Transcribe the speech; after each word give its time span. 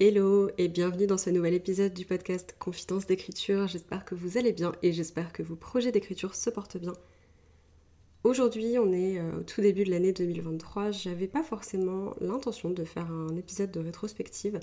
Hello 0.00 0.48
et 0.58 0.68
bienvenue 0.68 1.08
dans 1.08 1.18
ce 1.18 1.28
nouvel 1.28 1.54
épisode 1.54 1.92
du 1.92 2.04
podcast 2.04 2.54
Confidence 2.60 3.06
d'écriture. 3.06 3.66
J'espère 3.66 4.04
que 4.04 4.14
vous 4.14 4.38
allez 4.38 4.52
bien 4.52 4.70
et 4.84 4.92
j'espère 4.92 5.32
que 5.32 5.42
vos 5.42 5.56
projets 5.56 5.90
d'écriture 5.90 6.36
se 6.36 6.50
portent 6.50 6.76
bien. 6.76 6.92
Aujourd'hui, 8.22 8.78
on 8.78 8.92
est 8.92 9.18
euh, 9.18 9.40
au 9.40 9.42
tout 9.42 9.60
début 9.60 9.82
de 9.82 9.90
l'année 9.90 10.12
2023. 10.12 10.92
J'avais 10.92 11.26
pas 11.26 11.42
forcément 11.42 12.14
l'intention 12.20 12.70
de 12.70 12.84
faire 12.84 13.10
un 13.10 13.34
épisode 13.34 13.72
de 13.72 13.80
rétrospective. 13.80 14.60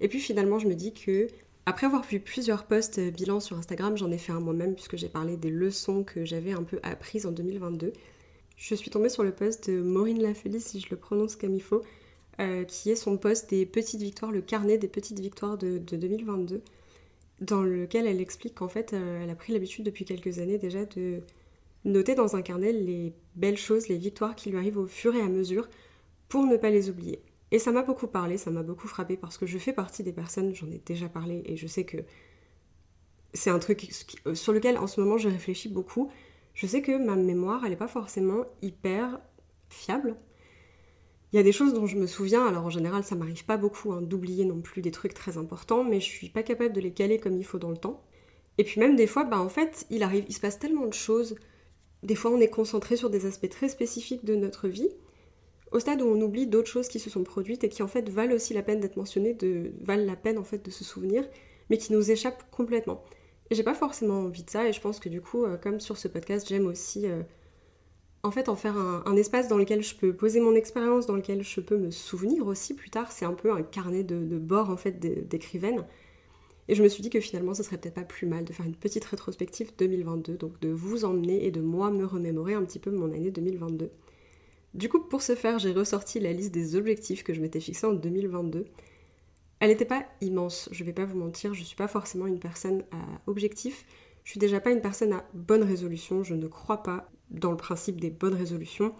Et 0.00 0.08
puis 0.08 0.18
finalement, 0.18 0.58
je 0.58 0.66
me 0.66 0.74
dis 0.74 0.92
que 0.92 1.28
après 1.64 1.86
avoir 1.86 2.02
vu 2.02 2.18
plusieurs 2.18 2.64
posts 2.64 2.98
euh, 2.98 3.12
bilan 3.12 3.38
sur 3.38 3.56
Instagram, 3.56 3.96
j'en 3.96 4.10
ai 4.10 4.18
fait 4.18 4.32
un 4.32 4.40
moi-même 4.40 4.74
puisque 4.74 4.96
j'ai 4.96 5.08
parlé 5.08 5.36
des 5.36 5.50
leçons 5.50 6.02
que 6.02 6.24
j'avais 6.24 6.54
un 6.54 6.64
peu 6.64 6.80
apprises 6.82 7.24
en 7.24 7.30
2022. 7.30 7.92
Je 8.56 8.74
suis 8.74 8.90
tombée 8.90 9.10
sur 9.10 9.22
le 9.22 9.30
post 9.30 9.70
de 9.70 9.80
Maureen 9.80 10.20
Lafeli, 10.20 10.60
si 10.60 10.80
je 10.80 10.88
le 10.90 10.96
prononce 10.96 11.36
comme 11.36 11.54
il 11.54 11.62
faut, 11.62 11.82
euh, 12.40 12.64
qui 12.64 12.90
est 12.90 12.96
son 12.96 13.16
poste 13.16 13.50
des 13.50 13.66
petites 13.66 14.00
victoires, 14.00 14.32
le 14.32 14.42
carnet 14.42 14.78
des 14.78 14.88
petites 14.88 15.20
victoires 15.20 15.56
de, 15.58 15.78
2022, 15.78 16.62
dans 17.40 17.62
lequel 17.62 18.06
elle 18.06 18.20
explique 18.20 18.56
qu'en 18.56 18.68
fait, 18.68 18.92
euh, 18.92 19.22
elle 19.22 19.30
a 19.30 19.34
pris 19.34 19.52
l'habitude 19.52 19.84
depuis 19.84 20.04
quelques 20.04 20.38
années 20.38 20.58
déjà 20.58 20.84
de 20.84 21.20
noter 21.84 22.14
dans 22.14 22.36
un 22.36 22.42
carnet 22.42 22.72
les 22.72 23.12
belles 23.36 23.56
choses, 23.56 23.88
les 23.88 23.96
victoires 23.96 24.34
qui 24.34 24.50
lui 24.50 24.58
arrivent 24.58 24.78
au 24.78 24.86
fur 24.86 25.14
et 25.14 25.20
à 25.20 25.28
mesure 25.28 25.68
pour 26.28 26.44
ne 26.44 26.56
pas 26.56 26.70
les 26.70 26.90
oublier. 26.90 27.20
Et 27.52 27.58
ça 27.58 27.70
m'a 27.72 27.82
beaucoup 27.82 28.08
parlé, 28.08 28.38
ça 28.38 28.50
m'a 28.50 28.62
beaucoup 28.62 28.88
frappé 28.88 29.16
parce 29.16 29.38
que 29.38 29.46
je 29.46 29.58
fais 29.58 29.72
partie 29.72 30.02
des 30.02 30.12
personnes, 30.12 30.54
j'en 30.54 30.70
ai 30.70 30.80
déjà 30.84 31.08
parlé 31.08 31.42
et 31.46 31.56
je 31.56 31.66
sais 31.66 31.84
que 31.84 31.98
c'est 33.34 33.50
un 33.50 33.58
truc 33.58 33.88
euh, 34.26 34.34
sur 34.34 34.52
lequel 34.52 34.78
en 34.78 34.86
ce 34.86 35.00
moment 35.00 35.18
je 35.18 35.28
réfléchis 35.28 35.68
beaucoup. 35.68 36.10
Je 36.54 36.66
sais 36.66 36.82
que 36.82 36.96
ma 36.96 37.16
mémoire, 37.16 37.62
elle 37.64 37.70
n'est 37.70 37.76
pas 37.76 37.88
forcément 37.88 38.44
hyper 38.62 39.20
fiable. 39.68 40.16
Il 41.32 41.36
y 41.36 41.38
a 41.38 41.42
des 41.42 41.52
choses 41.52 41.74
dont 41.74 41.86
je 41.86 41.96
me 41.96 42.06
souviens, 42.06 42.46
alors 42.46 42.64
en 42.64 42.70
général 42.70 43.02
ça 43.04 43.16
m'arrive 43.16 43.44
pas 43.44 43.56
beaucoup 43.56 43.92
hein, 43.92 44.00
d'oublier 44.00 44.44
non 44.44 44.60
plus 44.60 44.80
des 44.82 44.90
trucs 44.92 45.14
très 45.14 45.38
importants, 45.38 45.84
mais 45.84 46.00
je 46.00 46.06
suis 46.06 46.28
pas 46.28 46.42
capable 46.42 46.72
de 46.72 46.80
les 46.80 46.92
caler 46.92 47.18
comme 47.18 47.36
il 47.36 47.44
faut 47.44 47.58
dans 47.58 47.70
le 47.70 47.76
temps. 47.76 48.02
Et 48.58 48.64
puis 48.64 48.80
même 48.80 48.96
des 48.96 49.06
fois, 49.06 49.24
bah 49.24 49.40
en 49.40 49.48
fait, 49.48 49.86
il 49.90 50.02
arrive, 50.02 50.24
il 50.28 50.34
se 50.34 50.40
passe 50.40 50.58
tellement 50.58 50.86
de 50.86 50.94
choses. 50.94 51.36
Des 52.02 52.14
fois 52.14 52.30
on 52.30 52.40
est 52.40 52.48
concentré 52.48 52.96
sur 52.96 53.10
des 53.10 53.26
aspects 53.26 53.48
très 53.48 53.68
spécifiques 53.68 54.24
de 54.24 54.36
notre 54.36 54.68
vie, 54.68 54.88
au 55.72 55.80
stade 55.80 56.00
où 56.00 56.06
on 56.06 56.20
oublie 56.20 56.46
d'autres 56.46 56.70
choses 56.70 56.88
qui 56.88 57.00
se 57.00 57.10
sont 57.10 57.24
produites 57.24 57.64
et 57.64 57.68
qui 57.68 57.82
en 57.82 57.88
fait 57.88 58.08
valent 58.08 58.34
aussi 58.34 58.54
la 58.54 58.62
peine 58.62 58.80
d'être 58.80 58.96
mentionnées, 58.96 59.34
de, 59.34 59.72
valent 59.80 60.04
la 60.04 60.16
peine 60.16 60.38
en 60.38 60.44
fait 60.44 60.64
de 60.64 60.70
se 60.70 60.84
souvenir, 60.84 61.28
mais 61.70 61.76
qui 61.76 61.92
nous 61.92 62.10
échappent 62.10 62.48
complètement. 62.50 63.02
Et 63.50 63.54
j'ai 63.54 63.62
pas 63.62 63.74
forcément 63.74 64.20
envie 64.20 64.42
de 64.42 64.50
ça, 64.50 64.68
et 64.68 64.72
je 64.72 64.80
pense 64.80 65.00
que 65.00 65.08
du 65.08 65.20
coup, 65.20 65.44
euh, 65.44 65.56
comme 65.56 65.80
sur 65.80 65.96
ce 65.96 66.08
podcast, 66.08 66.48
j'aime 66.48 66.66
aussi 66.66 67.06
euh, 67.06 67.22
en 68.26 68.30
fait 68.32 68.48
en 68.48 68.56
faire 68.56 68.76
un, 68.76 69.16
espace 69.16 69.48
dans 69.48 69.56
lequel 69.56 69.82
je 69.82 69.94
peux 69.94 70.12
poser 70.12 70.40
mon 70.40 70.54
expérience, 70.54 71.06
dans 71.06 71.14
lequel 71.14 71.42
je 71.44 71.60
peux 71.60 71.76
me 71.76 71.90
souvenir 71.90 72.46
aussi 72.46 72.74
plus 72.74 72.90
tard. 72.90 73.12
C'est 73.12 73.24
un 73.24 73.32
peu 73.32 73.52
un 73.52 73.62
carnet 73.62 74.02
de, 74.02 74.38
bord 74.38 74.70
en 74.70 74.76
fait 74.76 74.98
d'écrivaine. 75.28 75.84
Et 76.68 76.74
je 76.74 76.82
me 76.82 76.88
suis 76.88 77.02
dit 77.02 77.10
que 77.10 77.20
finalement 77.20 77.54
ce 77.54 77.62
serait 77.62 77.78
peut-être 77.78 77.94
pas 77.94 78.02
plus 78.02 78.26
mal 78.26 78.44
de 78.44 78.52
faire 78.52 78.66
une 78.66 78.74
petite 78.74 79.04
rétrospective 79.04 79.70
2022, 79.78 80.36
donc 80.36 80.58
de 80.60 80.68
vous 80.68 81.04
emmener 81.04 81.46
et 81.46 81.52
de 81.52 81.60
moi 81.60 81.92
me 81.92 82.04
remémorer 82.04 82.54
un 82.54 82.64
petit 82.64 82.80
peu 82.80 82.90
mon 82.90 83.12
année 83.12 83.30
2022. 83.30 83.90
Du 84.74 84.88
coup, 84.88 85.00
pour 85.00 85.22
ce 85.22 85.36
faire, 85.36 85.60
j'ai 85.60 85.72
ressorti 85.72 86.18
la 86.18 86.32
liste 86.32 86.52
des 86.52 86.74
objectifs 86.74 87.22
que 87.22 87.32
je 87.32 87.40
m'étais 87.40 87.60
fixé 87.60 87.86
en 87.86 87.92
2022. 87.92 88.66
Elle 89.60 89.68
n'était 89.68 89.84
pas 89.84 90.04
immense, 90.20 90.68
je 90.72 90.82
vais 90.82 90.92
pas 90.92 91.04
vous 91.04 91.16
mentir, 91.16 91.54
je 91.54 91.62
suis 91.62 91.76
pas 91.76 91.88
forcément 91.88 92.26
une 92.26 92.40
personne 92.40 92.82
à 92.90 93.30
objectif. 93.30 93.86
Je 94.24 94.32
suis 94.32 94.40
déjà 94.40 94.58
pas 94.58 94.72
une 94.72 94.80
personne 94.80 95.12
à 95.12 95.24
bonne 95.32 95.62
résolution, 95.62 96.24
je 96.24 96.34
ne 96.34 96.48
crois 96.48 96.82
pas 96.82 97.08
dans 97.30 97.50
le 97.50 97.56
principe 97.56 98.00
des 98.00 98.10
bonnes 98.10 98.34
résolutions. 98.34 98.94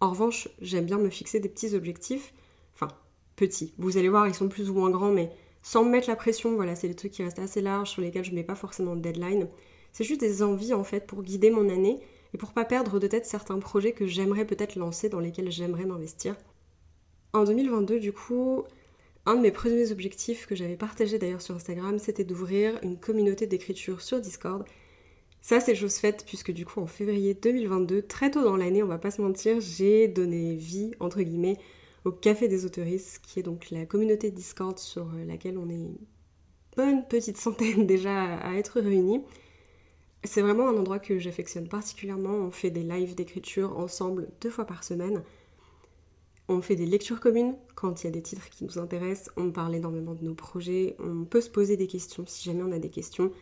En 0.00 0.10
revanche, 0.10 0.48
j'aime 0.60 0.86
bien 0.86 0.98
me 0.98 1.10
fixer 1.10 1.40
des 1.40 1.48
petits 1.48 1.74
objectifs, 1.74 2.32
enfin 2.74 2.88
petits. 3.36 3.74
Vous 3.78 3.96
allez 3.96 4.08
voir, 4.08 4.26
ils 4.28 4.34
sont 4.34 4.48
plus 4.48 4.70
ou 4.70 4.74
moins 4.74 4.90
grands, 4.90 5.12
mais 5.12 5.30
sans 5.62 5.84
me 5.84 5.90
mettre 5.90 6.08
la 6.08 6.16
pression, 6.16 6.54
voilà, 6.54 6.76
c'est 6.76 6.88
des 6.88 6.94
trucs 6.94 7.12
qui 7.12 7.22
restent 7.22 7.38
assez 7.38 7.60
larges, 7.60 7.90
sur 7.90 8.02
lesquels 8.02 8.24
je 8.24 8.30
ne 8.30 8.36
mets 8.36 8.44
pas 8.44 8.54
forcément 8.54 8.96
de 8.96 9.00
deadline. 9.00 9.48
C'est 9.92 10.04
juste 10.04 10.20
des 10.20 10.42
envies 10.42 10.74
en 10.74 10.84
fait 10.84 11.06
pour 11.06 11.22
guider 11.22 11.50
mon 11.50 11.68
année 11.68 11.98
et 12.34 12.38
pour 12.38 12.52
pas 12.52 12.64
perdre 12.64 12.98
de 12.98 13.06
tête 13.06 13.26
certains 13.26 13.58
projets 13.58 13.92
que 13.92 14.06
j'aimerais 14.06 14.44
peut-être 14.44 14.76
lancer, 14.76 15.08
dans 15.08 15.20
lesquels 15.20 15.50
j'aimerais 15.50 15.86
m'investir. 15.86 16.36
En 17.32 17.44
2022, 17.44 17.98
du 18.00 18.12
coup, 18.12 18.64
un 19.26 19.34
de 19.34 19.40
mes 19.40 19.50
premiers 19.50 19.92
objectifs 19.92 20.46
que 20.46 20.54
j'avais 20.54 20.76
partagé 20.76 21.18
d'ailleurs 21.18 21.42
sur 21.42 21.54
Instagram, 21.54 21.98
c'était 21.98 22.24
d'ouvrir 22.24 22.78
une 22.82 22.98
communauté 22.98 23.46
d'écriture 23.46 24.00
sur 24.00 24.20
Discord 24.20 24.64
ça, 25.48 25.60
c'est 25.60 25.74
chose 25.74 25.96
faite, 25.96 26.24
puisque 26.26 26.50
du 26.50 26.66
coup, 26.66 26.78
en 26.78 26.86
février 26.86 27.32
2022, 27.32 28.02
très 28.02 28.30
tôt 28.30 28.44
dans 28.44 28.58
l'année, 28.58 28.82
on 28.82 28.86
va 28.86 28.98
pas 28.98 29.10
se 29.10 29.22
mentir, 29.22 29.60
j'ai 29.60 30.06
donné 30.06 30.54
vie, 30.54 30.92
entre 31.00 31.22
guillemets, 31.22 31.56
au 32.04 32.12
Café 32.12 32.48
des 32.48 32.66
Autoristes, 32.66 33.22
qui 33.22 33.40
est 33.40 33.42
donc 33.42 33.70
la 33.70 33.86
communauté 33.86 34.30
Discord 34.30 34.78
sur 34.78 35.06
laquelle 35.26 35.56
on 35.56 35.70
est 35.70 35.72
une 35.72 35.96
bonne 36.76 37.02
petite 37.08 37.38
centaine 37.38 37.86
déjà 37.86 38.36
à 38.36 38.56
être 38.56 38.78
réunis. 38.78 39.22
C'est 40.22 40.42
vraiment 40.42 40.68
un 40.68 40.76
endroit 40.76 40.98
que 40.98 41.18
j'affectionne 41.18 41.66
particulièrement. 41.66 42.34
On 42.34 42.50
fait 42.50 42.70
des 42.70 42.82
lives 42.82 43.14
d'écriture 43.14 43.78
ensemble 43.78 44.28
deux 44.42 44.50
fois 44.50 44.66
par 44.66 44.84
semaine. 44.84 45.22
On 46.48 46.60
fait 46.60 46.76
des 46.76 46.84
lectures 46.84 47.20
communes 47.20 47.56
quand 47.74 48.02
il 48.02 48.08
y 48.08 48.08
a 48.08 48.12
des 48.12 48.20
titres 48.20 48.50
qui 48.50 48.64
nous 48.64 48.78
intéressent. 48.78 49.30
On 49.38 49.50
parle 49.50 49.76
énormément 49.76 50.12
de 50.12 50.24
nos 50.24 50.34
projets. 50.34 50.94
On 50.98 51.24
peut 51.24 51.40
se 51.40 51.48
poser 51.48 51.78
des 51.78 51.86
questions 51.86 52.24
si 52.26 52.44
jamais 52.44 52.64
on 52.64 52.72
a 52.72 52.78
des 52.78 52.90
questions 52.90 53.32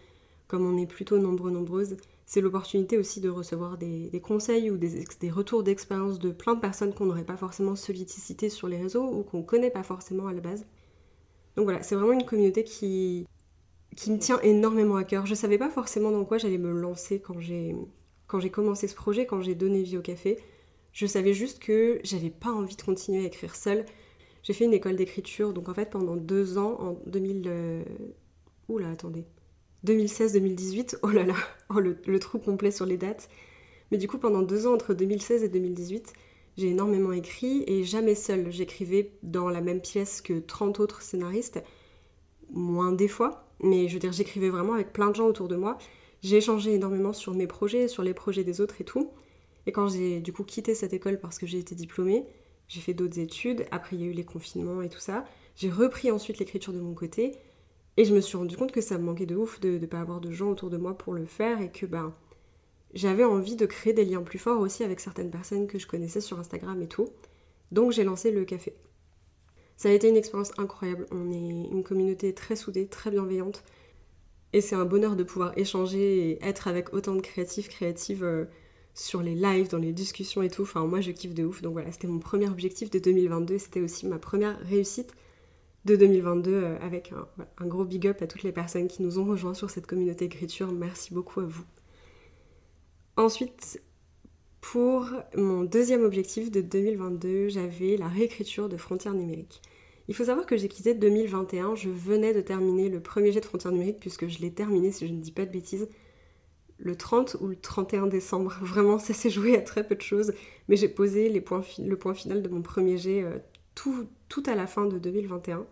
comme 0.48 0.64
on 0.64 0.76
est 0.76 0.86
plutôt 0.86 1.18
nombreux, 1.18 1.50
nombreuses, 1.50 1.96
c'est 2.24 2.40
l'opportunité 2.40 2.98
aussi 2.98 3.20
de 3.20 3.28
recevoir 3.28 3.78
des, 3.78 4.20
conseils 4.22 4.70
ou 4.70 4.76
des, 4.76 5.30
retours 5.30 5.62
d'expérience 5.62 6.18
de 6.18 6.30
plein 6.30 6.54
de 6.54 6.60
personnes 6.60 6.92
qu'on 6.92 7.06
n'aurait 7.06 7.24
pas 7.24 7.36
forcément 7.36 7.76
sollicité 7.76 8.48
sur 8.48 8.68
les 8.68 8.76
réseaux 8.76 9.04
ou 9.04 9.22
qu'on 9.22 9.38
ne 9.38 9.42
connaît 9.44 9.70
pas 9.70 9.82
forcément 9.82 10.26
à 10.26 10.32
la 10.32 10.40
base. 10.40 10.66
Donc 11.56 11.64
voilà, 11.64 11.82
c'est 11.82 11.94
vraiment 11.94 12.12
une 12.12 12.24
communauté 12.24 12.64
qui, 12.64 13.26
qui 13.96 14.10
me 14.10 14.18
tient 14.18 14.40
énormément 14.40 14.96
à 14.96 15.04
cœur. 15.04 15.24
Je 15.24 15.32
ne 15.32 15.36
savais 15.36 15.58
pas 15.58 15.70
forcément 15.70 16.10
dans 16.10 16.24
quoi 16.24 16.38
j'allais 16.38 16.58
me 16.58 16.72
lancer 16.72 17.20
quand 17.20 17.40
j'ai, 17.40 17.74
quand 18.26 18.40
j'ai 18.40 18.50
commencé 18.50 18.88
ce 18.88 18.94
projet, 18.94 19.26
quand 19.26 19.40
j'ai 19.40 19.54
donné 19.54 19.82
vie 19.82 19.96
au 19.96 20.02
café. 20.02 20.38
Je 20.92 21.06
savais 21.06 21.32
juste 21.32 21.60
que 21.60 22.00
j'avais 22.04 22.30
pas 22.30 22.50
envie 22.50 22.76
de 22.76 22.82
continuer 22.82 23.22
à 23.22 23.26
écrire 23.26 23.54
seule. 23.54 23.84
J'ai 24.42 24.52
fait 24.52 24.64
une 24.64 24.74
école 24.74 24.96
d'écriture, 24.96 25.52
donc 25.52 25.68
en 25.68 25.74
fait 25.74 25.90
pendant 25.90 26.16
deux 26.16 26.58
ans, 26.58 26.76
en 26.80 26.98
2000... 27.06 27.42
Euh... 27.46 27.84
Oula, 28.68 28.90
attendez. 28.90 29.24
2016-2018, 29.84 30.98
oh 31.02 31.08
là 31.08 31.24
là, 31.24 31.34
oh 31.74 31.80
le, 31.80 32.18
trou 32.18 32.38
complet 32.38 32.70
sur 32.70 32.86
les 32.86 32.96
dates. 32.96 33.28
Mais 33.90 33.98
du 33.98 34.08
coup, 34.08 34.18
pendant 34.18 34.42
deux 34.42 34.66
ans, 34.66 34.74
entre 34.74 34.94
2016 34.94 35.44
et 35.44 35.48
2018, 35.48 36.12
j'ai 36.56 36.68
énormément 36.68 37.12
écrit 37.12 37.64
et 37.66 37.84
jamais 37.84 38.14
seule. 38.14 38.50
J'écrivais 38.50 39.12
dans 39.22 39.48
la 39.48 39.60
même 39.60 39.80
pièce 39.80 40.20
que 40.20 40.38
30 40.38 40.80
autres 40.80 41.02
scénaristes, 41.02 41.62
moins 42.50 42.92
des 42.92 43.08
fois, 43.08 43.48
mais 43.60 43.88
je 43.88 43.94
veux 43.94 44.00
dire, 44.00 44.12
j'écrivais 44.12 44.48
vraiment 44.48 44.74
avec 44.74 44.92
plein 44.92 45.10
de 45.10 45.14
gens 45.14 45.26
autour 45.26 45.48
de 45.48 45.56
moi. 45.56 45.78
J'ai 46.22 46.38
échangé 46.38 46.74
énormément 46.74 47.12
sur 47.12 47.34
mes 47.34 47.46
projets, 47.46 47.88
sur 47.88 48.02
les 48.02 48.14
projets 48.14 48.44
des 48.44 48.60
autres 48.60 48.80
et 48.80 48.84
tout. 48.84 49.10
Et 49.66 49.72
quand 49.72 49.88
j'ai 49.88 50.20
du 50.20 50.32
coup 50.32 50.44
quitté 50.44 50.74
cette 50.74 50.92
école 50.92 51.20
parce 51.20 51.38
que 51.38 51.46
j'ai 51.46 51.58
été 51.58 51.74
diplômée, 51.74 52.24
j'ai 52.68 52.80
fait 52.80 52.94
d'autres 52.94 53.18
études, 53.18 53.66
après 53.70 53.96
il 53.96 54.02
y 54.02 54.04
a 54.04 54.08
eu 54.08 54.12
les 54.12 54.24
confinements 54.24 54.82
et 54.82 54.88
tout 54.88 54.98
ça, 54.98 55.24
j'ai 55.56 55.70
repris 55.70 56.10
ensuite 56.10 56.38
l'écriture 56.38 56.72
de 56.72 56.80
mon 56.80 56.94
côté, 56.94 57.36
et 57.96 58.04
je 58.04 58.14
me 58.14 58.20
suis 58.20 58.36
rendu 58.36 58.56
compte 58.56 58.72
que 58.72 58.80
ça 58.80 58.98
me 58.98 59.04
manquait 59.04 59.26
de 59.26 59.36
ouf 59.36 59.60
de 59.60 59.78
ne 59.78 59.86
pas 59.86 60.00
avoir 60.00 60.20
de 60.20 60.30
gens 60.30 60.50
autour 60.50 60.70
de 60.70 60.76
moi 60.76 60.96
pour 60.96 61.14
le 61.14 61.24
faire 61.24 61.60
et 61.60 61.70
que 61.70 61.86
ben, 61.86 62.14
j'avais 62.94 63.24
envie 63.24 63.56
de 63.56 63.66
créer 63.66 63.92
des 63.92 64.04
liens 64.04 64.22
plus 64.22 64.38
forts 64.38 64.60
aussi 64.60 64.84
avec 64.84 65.00
certaines 65.00 65.30
personnes 65.30 65.66
que 65.66 65.78
je 65.78 65.86
connaissais 65.86 66.20
sur 66.20 66.38
Instagram 66.38 66.80
et 66.82 66.88
tout. 66.88 67.08
Donc 67.72 67.92
j'ai 67.92 68.04
lancé 68.04 68.30
le 68.30 68.44
café. 68.44 68.74
Ça 69.76 69.88
a 69.88 69.92
été 69.92 70.08
une 70.08 70.16
expérience 70.16 70.52
incroyable. 70.58 71.06
On 71.10 71.30
est 71.30 71.36
une 71.36 71.84
communauté 71.84 72.32
très 72.32 72.56
soudée, 72.56 72.86
très 72.86 73.10
bienveillante. 73.10 73.62
Et 74.52 74.60
c'est 74.60 74.76
un 74.76 74.86
bonheur 74.86 75.16
de 75.16 75.22
pouvoir 75.22 75.56
échanger 75.58 76.30
et 76.30 76.44
être 76.44 76.68
avec 76.68 76.94
autant 76.94 77.14
de 77.14 77.20
créatifs, 77.20 77.68
créatives 77.68 78.24
euh, 78.24 78.46
sur 78.94 79.20
les 79.20 79.34
lives, 79.34 79.68
dans 79.68 79.78
les 79.78 79.92
discussions 79.92 80.40
et 80.42 80.48
tout. 80.48 80.62
Enfin, 80.62 80.86
moi 80.86 81.00
je 81.00 81.10
kiffe 81.10 81.34
de 81.34 81.44
ouf. 81.44 81.60
Donc 81.60 81.72
voilà, 81.74 81.92
c'était 81.92 82.06
mon 82.06 82.20
premier 82.20 82.48
objectif 82.48 82.90
de 82.90 82.98
2022. 82.98 83.58
C'était 83.58 83.80
aussi 83.80 84.06
ma 84.06 84.18
première 84.18 84.58
réussite 84.60 85.12
de 85.86 85.96
2022 85.96 86.52
euh, 86.52 86.76
avec 86.82 87.12
un, 87.58 87.66
gros 87.66 87.84
big 87.84 88.06
up 88.06 88.20
à 88.20 88.26
toutes 88.26 88.42
les 88.42 88.52
personnes 88.52 88.88
qui 88.88 89.02
nous 89.02 89.18
ont 89.18 89.24
rejoints 89.24 89.54
sur 89.54 89.70
cette 89.70 89.86
communauté 89.86 90.26
écriture. 90.26 90.70
Merci 90.72 91.14
beaucoup 91.14 91.40
à 91.40 91.44
vous. 91.44 91.64
Ensuite, 93.16 93.80
pour 94.60 95.08
mon 95.36 95.62
deuxième 95.62 96.02
objectif 96.02 96.50
de 96.50 96.60
2022, 96.60 97.48
j'avais 97.48 97.96
la 97.96 98.08
réécriture 98.08 98.68
de 98.68 98.76
Frontières 98.76 99.14
numériques. 99.14 99.62
Il 100.08 100.14
faut 100.14 100.24
savoir 100.24 100.46
que 100.46 100.56
j'ai 100.56 100.68
quitté 100.68 100.94
2021, 100.94 101.74
je 101.74 101.88
venais 101.88 102.32
de 102.32 102.40
terminer 102.40 102.88
le 102.88 103.00
premier 103.00 103.32
jet 103.32 103.40
de 103.40 103.44
frontières 103.44 103.72
numériques 103.72 103.98
puisque 103.98 104.28
je 104.28 104.38
l'ai 104.38 104.52
terminé, 104.52 104.92
si 104.92 105.06
je 105.08 105.12
ne 105.12 105.20
dis 105.20 105.32
pas 105.32 105.44
de 105.44 105.50
bêtises, 105.50 105.88
le 106.78 106.94
30 106.94 107.38
ou 107.40 107.48
le 107.48 107.56
31 107.56 108.06
décembre. 108.06 108.56
Vraiment, 108.62 108.98
ça 108.98 109.14
s'est 109.14 109.30
joué 109.30 109.56
à 109.56 109.62
très 109.62 109.84
peu 109.84 109.96
de 109.96 110.02
choses, 110.02 110.32
mais 110.68 110.76
j'ai 110.76 110.88
posé 110.88 111.28
le 111.28 111.40
point 111.42 112.14
final 112.14 112.42
de 112.42 112.48
mon 112.48 112.62
premier 112.62 112.98
jet 112.98 113.22
euh, 113.22 113.38
tout, 113.76 114.42
à 114.46 114.54
la 114.54 114.66
fin 114.66 114.86
de 114.86 114.98
2021. 114.98 115.64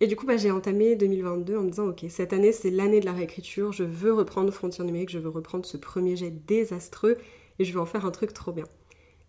Et 0.00 0.06
du 0.06 0.16
coup, 0.16 0.26
bah, 0.26 0.36
j'ai 0.36 0.50
entamé 0.50 0.96
2022 0.96 1.56
en 1.56 1.62
me 1.62 1.70
disant, 1.70 1.88
ok, 1.88 2.06
cette 2.08 2.32
année, 2.32 2.52
c'est 2.52 2.70
l'année 2.70 3.00
de 3.00 3.04
la 3.04 3.12
réécriture, 3.12 3.72
je 3.72 3.84
veux 3.84 4.12
reprendre 4.12 4.52
Frontières 4.52 4.86
numériques, 4.86 5.10
je 5.10 5.18
veux 5.18 5.28
reprendre 5.28 5.66
ce 5.66 5.76
premier 5.76 6.16
jet 6.16 6.30
désastreux, 6.30 7.18
et 7.58 7.64
je 7.64 7.72
veux 7.72 7.80
en 7.80 7.86
faire 7.86 8.06
un 8.06 8.10
truc 8.10 8.32
trop 8.32 8.52
bien. 8.52 8.64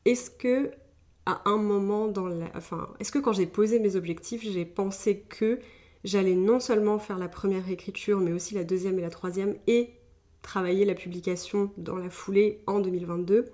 Est-ce 0.06 0.32
que, 0.32 0.72
à 1.26 1.42
un 1.50 1.58
moment 1.58 2.08
dans 2.08 2.28
la... 2.28 2.50
Enfin, 2.56 2.90
est-ce 3.00 3.12
que 3.12 3.20
quand 3.20 3.34
j'ai 3.34 3.46
posé 3.46 3.80
mes 3.80 3.96
objectifs, 3.96 4.44
j'ai 4.44 4.66
pensé 4.66 5.20
que 5.20 5.60
j'allais 6.04 6.36
non 6.36 6.60
seulement 6.60 7.00
faire 7.00 7.18
la 7.18 7.28
première 7.28 7.66
réécriture, 7.66 8.20
mais 8.20 8.32
aussi 8.32 8.56
la 8.56 8.64
deuxième 8.64 8.98
et 9.00 9.02
la 9.02 9.10
troisième, 9.10 9.56
et 9.68 9.92
travailler 10.42 10.86
la 10.86 10.94
publication 10.94 11.72
dans 11.78 11.98
la 11.98 12.10
foulée 12.10 12.62
en 12.68 12.80
2022 12.80 13.46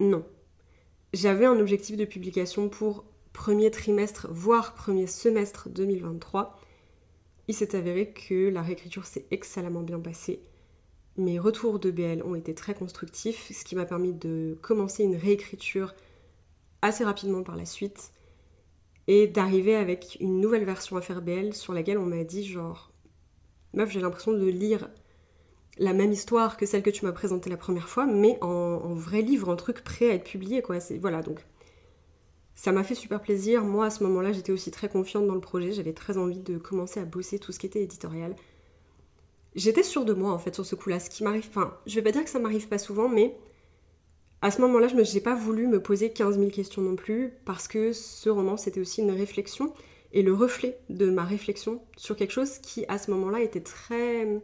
Non. 0.00 0.24
J'avais 1.12 1.44
un 1.44 1.60
objectif 1.60 1.98
de 1.98 2.06
publication 2.06 2.70
pour 2.70 3.04
premier 3.34 3.70
trimestre, 3.70 4.28
voire 4.30 4.74
premier 4.74 5.06
semestre 5.06 5.68
2023, 5.68 6.58
il 7.48 7.54
s'est 7.54 7.76
avéré 7.76 8.12
que 8.12 8.48
la 8.48 8.62
réécriture 8.62 9.04
s'est 9.04 9.26
excellemment 9.30 9.82
bien 9.82 10.00
passée. 10.00 10.40
Mes 11.18 11.38
retours 11.38 11.78
de 11.78 11.90
BL 11.90 12.22
ont 12.24 12.34
été 12.34 12.54
très 12.54 12.72
constructifs, 12.72 13.52
ce 13.52 13.62
qui 13.62 13.74
m'a 13.74 13.84
permis 13.84 14.14
de 14.14 14.56
commencer 14.62 15.04
une 15.04 15.16
réécriture 15.16 15.94
assez 16.80 17.04
rapidement 17.04 17.42
par 17.42 17.56
la 17.56 17.66
suite 17.66 18.12
et 19.06 19.26
d'arriver 19.26 19.76
avec 19.76 20.16
une 20.20 20.40
nouvelle 20.40 20.64
version 20.64 20.96
à 20.96 21.02
faire 21.02 21.20
BL 21.20 21.52
sur 21.52 21.74
laquelle 21.74 21.98
on 21.98 22.06
m'a 22.06 22.24
dit 22.24 22.44
genre 22.44 22.90
meuf 23.74 23.90
j'ai 23.90 24.00
l'impression 24.00 24.32
de 24.32 24.46
lire 24.46 24.88
la 25.78 25.92
même 25.92 26.12
histoire 26.12 26.56
que 26.56 26.66
celle 26.66 26.82
que 26.82 26.90
tu 26.90 27.04
m'as 27.04 27.12
présentée 27.12 27.48
la 27.50 27.56
première 27.56 27.88
fois 27.88 28.06
mais 28.06 28.38
en, 28.42 28.48
en, 28.48 28.94
vrai 28.94 29.22
livre, 29.22 29.50
un 29.50 29.56
truc 29.56 29.82
prêt 29.82 30.10
à 30.10 30.14
être 30.14 30.24
publié 30.24 30.62
quoi. 30.62 30.78
Voilà 31.00 31.22
donc 31.22 31.44
ça 32.54 32.72
m'a 32.72 32.84
fait 32.84 32.94
super 32.94 33.20
plaisir. 33.20 33.64
Moi, 33.64 33.86
à 33.86 33.90
ce 33.90 34.04
moment-là, 34.04 34.32
j'étais 34.32 34.52
aussi 34.52 34.70
très 34.70 34.88
confiante 34.88 35.26
dans 35.26 35.34
le 35.34 35.40
projet. 35.40 35.72
J'avais 35.72 35.92
très 35.92 36.18
envie 36.18 36.40
de 36.40 36.58
commencer 36.58 37.00
à 37.00 37.04
bosser 37.04 37.38
tout 37.38 37.52
ce 37.52 37.58
qui 37.58 37.66
était 37.66 37.82
éditorial. 37.82 38.36
J'étais 39.54 39.82
sûre 39.82 40.04
de 40.04 40.12
moi, 40.12 40.32
en 40.32 40.38
fait, 40.38 40.54
sur 40.54 40.64
ce 40.64 40.74
coup-là. 40.74 41.00
Ce 41.00 41.10
qui 41.10 41.24
m'arrive... 41.24 41.46
Enfin, 41.48 41.76
je 41.86 41.94
vais 41.94 42.02
pas 42.02 42.12
dire 42.12 42.24
que 42.24 42.30
ça 42.30 42.38
m'arrive 42.38 42.68
pas 42.68 42.78
souvent, 42.78 43.08
mais... 43.08 43.36
À 44.42 44.50
ce 44.50 44.60
moment-là, 44.60 44.88
je 44.88 44.96
n'ai 44.96 45.20
pas 45.20 45.36
voulu 45.36 45.68
me 45.68 45.80
poser 45.80 46.12
15 46.12 46.36
000 46.36 46.50
questions 46.50 46.82
non 46.82 46.96
plus, 46.96 47.32
parce 47.44 47.68
que 47.68 47.92
ce 47.92 48.28
roman, 48.28 48.56
c'était 48.56 48.80
aussi 48.80 49.00
une 49.00 49.12
réflexion, 49.12 49.72
et 50.12 50.22
le 50.22 50.34
reflet 50.34 50.78
de 50.88 51.10
ma 51.10 51.24
réflexion 51.24 51.80
sur 51.96 52.16
quelque 52.16 52.32
chose 52.32 52.58
qui, 52.58 52.84
à 52.88 52.98
ce 52.98 53.12
moment-là, 53.12 53.40
était 53.40 53.60
très 53.60 54.42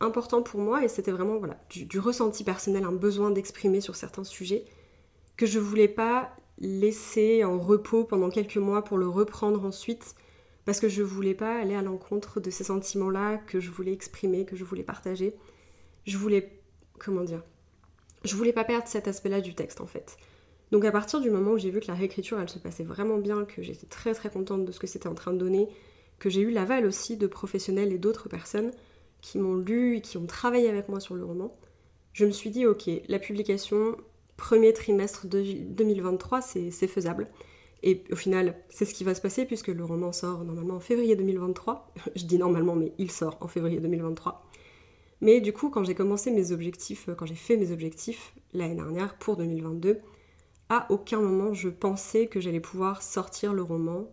important 0.00 0.42
pour 0.42 0.60
moi, 0.60 0.84
et 0.84 0.88
c'était 0.88 1.12
vraiment 1.12 1.40
du 1.70 1.98
ressenti 1.98 2.44
personnel, 2.44 2.84
un 2.84 2.92
besoin 2.92 3.30
d'exprimer 3.30 3.80
sur 3.80 3.96
certains 3.96 4.24
sujets, 4.24 4.64
que 5.36 5.46
je 5.46 5.58
voulais 5.58 5.88
pas 5.88 6.34
laisser 6.58 7.44
en 7.44 7.58
repos 7.58 8.04
pendant 8.04 8.30
quelques 8.30 8.56
mois 8.56 8.84
pour 8.84 8.98
le 8.98 9.08
reprendre 9.08 9.64
ensuite 9.64 10.14
parce 10.64 10.80
que 10.80 10.88
je 10.88 11.02
voulais 11.02 11.34
pas 11.34 11.58
aller 11.58 11.74
à 11.74 11.82
l'encontre 11.82 12.40
de 12.40 12.50
ces 12.50 12.64
sentiments-là 12.64 13.38
que 13.38 13.60
je 13.60 13.70
voulais 13.70 13.92
exprimer, 13.92 14.46
que 14.46 14.56
je 14.56 14.64
voulais 14.64 14.82
partager. 14.82 15.34
Je 16.06 16.16
voulais 16.16 16.58
comment 16.98 17.22
dire 17.22 17.42
Je 18.24 18.34
voulais 18.34 18.52
pas 18.52 18.64
perdre 18.64 18.88
cet 18.88 19.08
aspect-là 19.08 19.40
du 19.40 19.54
texte 19.54 19.80
en 19.80 19.86
fait. 19.86 20.16
Donc 20.70 20.84
à 20.84 20.92
partir 20.92 21.20
du 21.20 21.30
moment 21.30 21.52
où 21.52 21.58
j'ai 21.58 21.70
vu 21.70 21.80
que 21.80 21.88
la 21.88 21.94
réécriture 21.94 22.40
elle 22.40 22.48
se 22.48 22.58
passait 22.58 22.84
vraiment 22.84 23.18
bien, 23.18 23.44
que 23.44 23.62
j'étais 23.62 23.86
très 23.86 24.14
très 24.14 24.30
contente 24.30 24.64
de 24.64 24.72
ce 24.72 24.78
que 24.78 24.86
c'était 24.86 25.08
en 25.08 25.14
train 25.14 25.32
de 25.32 25.38
donner, 25.38 25.68
que 26.18 26.30
j'ai 26.30 26.40
eu 26.40 26.50
l'aval 26.50 26.86
aussi 26.86 27.16
de 27.16 27.26
professionnels 27.26 27.92
et 27.92 27.98
d'autres 27.98 28.28
personnes 28.28 28.70
qui 29.24 29.38
m'ont 29.38 29.56
lu 29.56 29.96
et 29.96 30.00
qui 30.02 30.18
ont 30.18 30.26
travaillé 30.26 30.68
avec 30.68 30.90
moi 30.90 31.00
sur 31.00 31.14
le 31.14 31.24
roman, 31.24 31.56
je 32.12 32.26
me 32.26 32.30
suis 32.30 32.50
dit 32.50 32.66
ok, 32.66 32.90
la 33.08 33.18
publication, 33.18 33.96
premier 34.36 34.74
trimestre 34.74 35.26
de 35.26 35.42
2023, 35.42 36.42
c'est 36.42 36.86
faisable. 36.86 37.28
Et 37.82 38.04
au 38.12 38.16
final, 38.16 38.54
c'est 38.68 38.84
ce 38.84 38.92
qui 38.92 39.02
va 39.02 39.14
se 39.14 39.22
passer 39.22 39.46
puisque 39.46 39.68
le 39.68 39.82
roman 39.82 40.12
sort 40.12 40.44
normalement 40.44 40.74
en 40.74 40.80
février 40.80 41.16
2023. 41.16 41.94
Je 42.16 42.26
dis 42.26 42.36
normalement, 42.36 42.76
mais 42.76 42.92
il 42.98 43.10
sort 43.10 43.38
en 43.40 43.48
février 43.48 43.80
2023. 43.80 44.46
Mais 45.22 45.40
du 45.40 45.54
coup, 45.54 45.70
quand 45.70 45.84
j'ai 45.84 45.94
commencé 45.94 46.30
mes 46.30 46.52
objectifs, 46.52 47.08
quand 47.16 47.24
j'ai 47.24 47.34
fait 47.34 47.56
mes 47.56 47.72
objectifs 47.72 48.34
l'année 48.52 48.74
dernière 48.74 49.16
pour 49.16 49.38
2022, 49.38 50.00
à 50.68 50.86
aucun 50.90 51.20
moment 51.20 51.54
je 51.54 51.70
pensais 51.70 52.26
que 52.26 52.40
j'allais 52.40 52.60
pouvoir 52.60 53.00
sortir 53.00 53.54
le 53.54 53.62
roman 53.62 54.06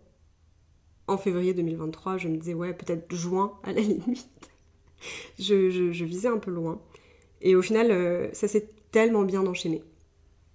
en 1.07 1.17
février 1.17 1.53
2023. 1.53 2.17
Je 2.17 2.29
me 2.29 2.37
disais, 2.37 2.53
ouais, 2.53 2.73
peut-être 2.73 3.13
juin 3.13 3.59
à 3.63 3.73
la 3.73 3.81
limite. 3.81 4.50
Je, 5.39 6.03
visais 6.03 6.27
un 6.27 6.37
peu 6.37 6.51
loin. 6.51 6.81
Et 7.41 7.55
au 7.55 7.61
final, 7.61 7.91
euh, 7.91 8.29
ça 8.33 8.47
s'est 8.47 8.69
tellement 8.91 9.23
bien 9.23 9.45
enchaîné 9.45 9.83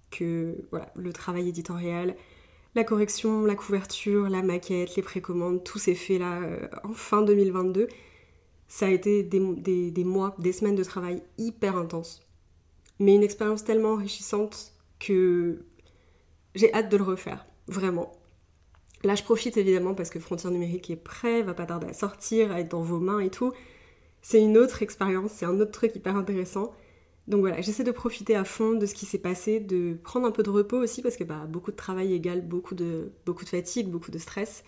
que 0.09 0.55
voilà, 0.71 0.91
le 0.95 1.11
travail 1.11 1.49
éditorial, 1.49 2.15
la 2.75 2.83
correction, 2.83 3.45
la 3.45 3.55
couverture, 3.55 4.29
la 4.29 4.41
maquette, 4.41 4.95
les 4.95 5.01
précommandes, 5.01 5.63
tout 5.63 5.79
s'est 5.79 5.95
fait 5.95 6.17
là 6.17 6.41
euh, 6.41 6.67
en 6.83 6.93
fin 6.93 7.21
2022. 7.21 7.87
Ça 8.67 8.85
a 8.85 8.89
été 8.89 9.23
des, 9.23 9.91
des, 9.91 10.03
mois, 10.03 10.35
des 10.39 10.51
semaines 10.51 10.75
de 10.75 10.83
travail 10.83 11.23
hyper 11.37 11.77
intenses. 11.77 12.25
Mais 12.99 13.15
une 13.15 13.23
expérience 13.23 13.63
tellement 13.63 13.93
enrichissante 13.93 14.73
que 14.99 15.65
j'ai 16.55 16.73
hâte 16.73 16.89
de 16.89 16.97
le 16.97 17.03
refaire, 17.03 17.45
vraiment. 17.67 18.11
Là, 19.03 19.15
je 19.15 19.23
profite 19.23 19.57
évidemment 19.57 19.93
parce 19.93 20.09
que 20.09 20.19
Frontières 20.19 20.51
numérique 20.51 20.89
est 20.89 20.95
prêt, 20.95 21.43
va 21.43 21.53
pas 21.53 21.65
tarder 21.65 21.87
à 21.87 21.93
sortir, 21.93 22.51
à 22.51 22.59
être 22.59 22.69
dans 22.69 22.81
vos 22.81 22.99
mains 22.99 23.19
et 23.19 23.29
tout. 23.29 23.53
C'est 24.21 24.41
une 24.41 24.57
autre 24.57 24.83
expérience, 24.83 25.31
c'est 25.31 25.45
un 25.45 25.59
autre 25.59 25.71
truc 25.71 25.95
hyper 25.95 26.15
intéressant. 26.15 26.73
Donc 27.27 27.41
voilà, 27.41 27.61
j'essaie 27.61 27.83
de 27.83 27.91
profiter 27.91 28.35
à 28.35 28.45
fond 28.45 28.73
de 28.73 28.85
ce 28.85 28.93
qui 28.93 29.05
s'est 29.05 29.17
passé, 29.19 29.59
de 29.59 29.97
prendre 30.03 30.27
un 30.27 30.31
peu 30.31 30.43
de 30.43 30.49
repos 30.49 30.77
aussi 30.77 31.01
parce 31.01 31.17
que 31.17 31.23
bah, 31.25 31.45
beaucoup 31.47 31.71
de 31.71 31.75
travail 31.75 32.13
égale 32.13 32.41
beaucoup 32.47 32.75
de, 32.75 33.11
beaucoup 33.25 33.43
de 33.43 33.49
fatigue, 33.49 33.89
beaucoup 33.89 34.11
de 34.11 34.17
stress. 34.17 34.63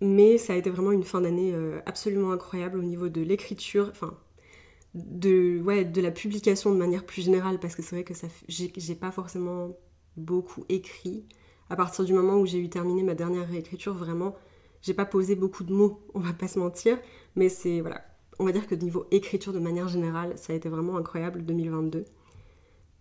Mais 0.00 0.38
ça 0.38 0.54
a 0.54 0.56
été 0.56 0.70
vraiment 0.70 0.92
une 0.92 1.04
fin 1.04 1.20
d'année 1.20 1.52
euh, 1.54 1.80
absolument 1.86 2.32
incroyable 2.32 2.78
au 2.78 2.82
niveau 2.82 3.08
de 3.10 3.20
l'écriture, 3.20 3.88
enfin 3.90 4.16
de, 4.94 5.60
ouais, 5.62 5.84
de 5.84 6.00
la 6.00 6.10
publication 6.10 6.72
de 6.72 6.78
manière 6.78 7.04
plus 7.04 7.22
générale 7.22 7.60
parce 7.60 7.76
que 7.76 7.82
c'est 7.82 7.96
vrai 7.96 8.04
que 8.04 8.14
j'ai 8.48 8.94
pas 8.94 9.10
forcément 9.10 9.76
beaucoup 10.16 10.64
écrit. 10.68 11.24
À 11.68 11.76
partir 11.76 12.04
du 12.04 12.12
moment 12.14 12.38
où 12.38 12.46
j'ai 12.46 12.58
eu 12.58 12.68
terminé 12.68 13.02
ma 13.02 13.14
dernière 13.14 13.48
réécriture, 13.48 13.94
vraiment, 13.94 14.34
j'ai 14.82 14.94
pas 14.94 15.04
posé 15.04 15.36
beaucoup 15.36 15.64
de 15.64 15.72
mots, 15.72 16.00
on 16.14 16.20
va 16.20 16.32
pas 16.32 16.48
se 16.48 16.58
mentir, 16.58 16.98
mais 17.36 17.48
c'est 17.48 17.80
voilà, 17.80 18.04
on 18.40 18.44
va 18.44 18.52
dire 18.52 18.66
que 18.66 18.74
niveau 18.74 19.06
écriture 19.10 19.52
de 19.52 19.58
manière 19.58 19.86
générale, 19.86 20.32
ça 20.36 20.54
a 20.54 20.56
été 20.56 20.70
vraiment 20.70 20.96
incroyable 20.96 21.44
2022. 21.44 22.06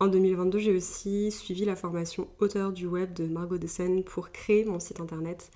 En 0.02 0.08
2022, 0.08 0.60
j'ai 0.60 0.76
aussi 0.76 1.32
suivi 1.32 1.64
la 1.64 1.78
formation 1.78 2.28
auteur 2.40 2.74
du 2.74 2.88
web 2.88 3.14
de 3.14 3.26
Margot 3.26 3.58
Dessen 3.58 4.04
pour 4.04 4.32
créer 4.32 4.66
mon 4.66 4.82
site 4.82 5.00
internet. 5.00 5.50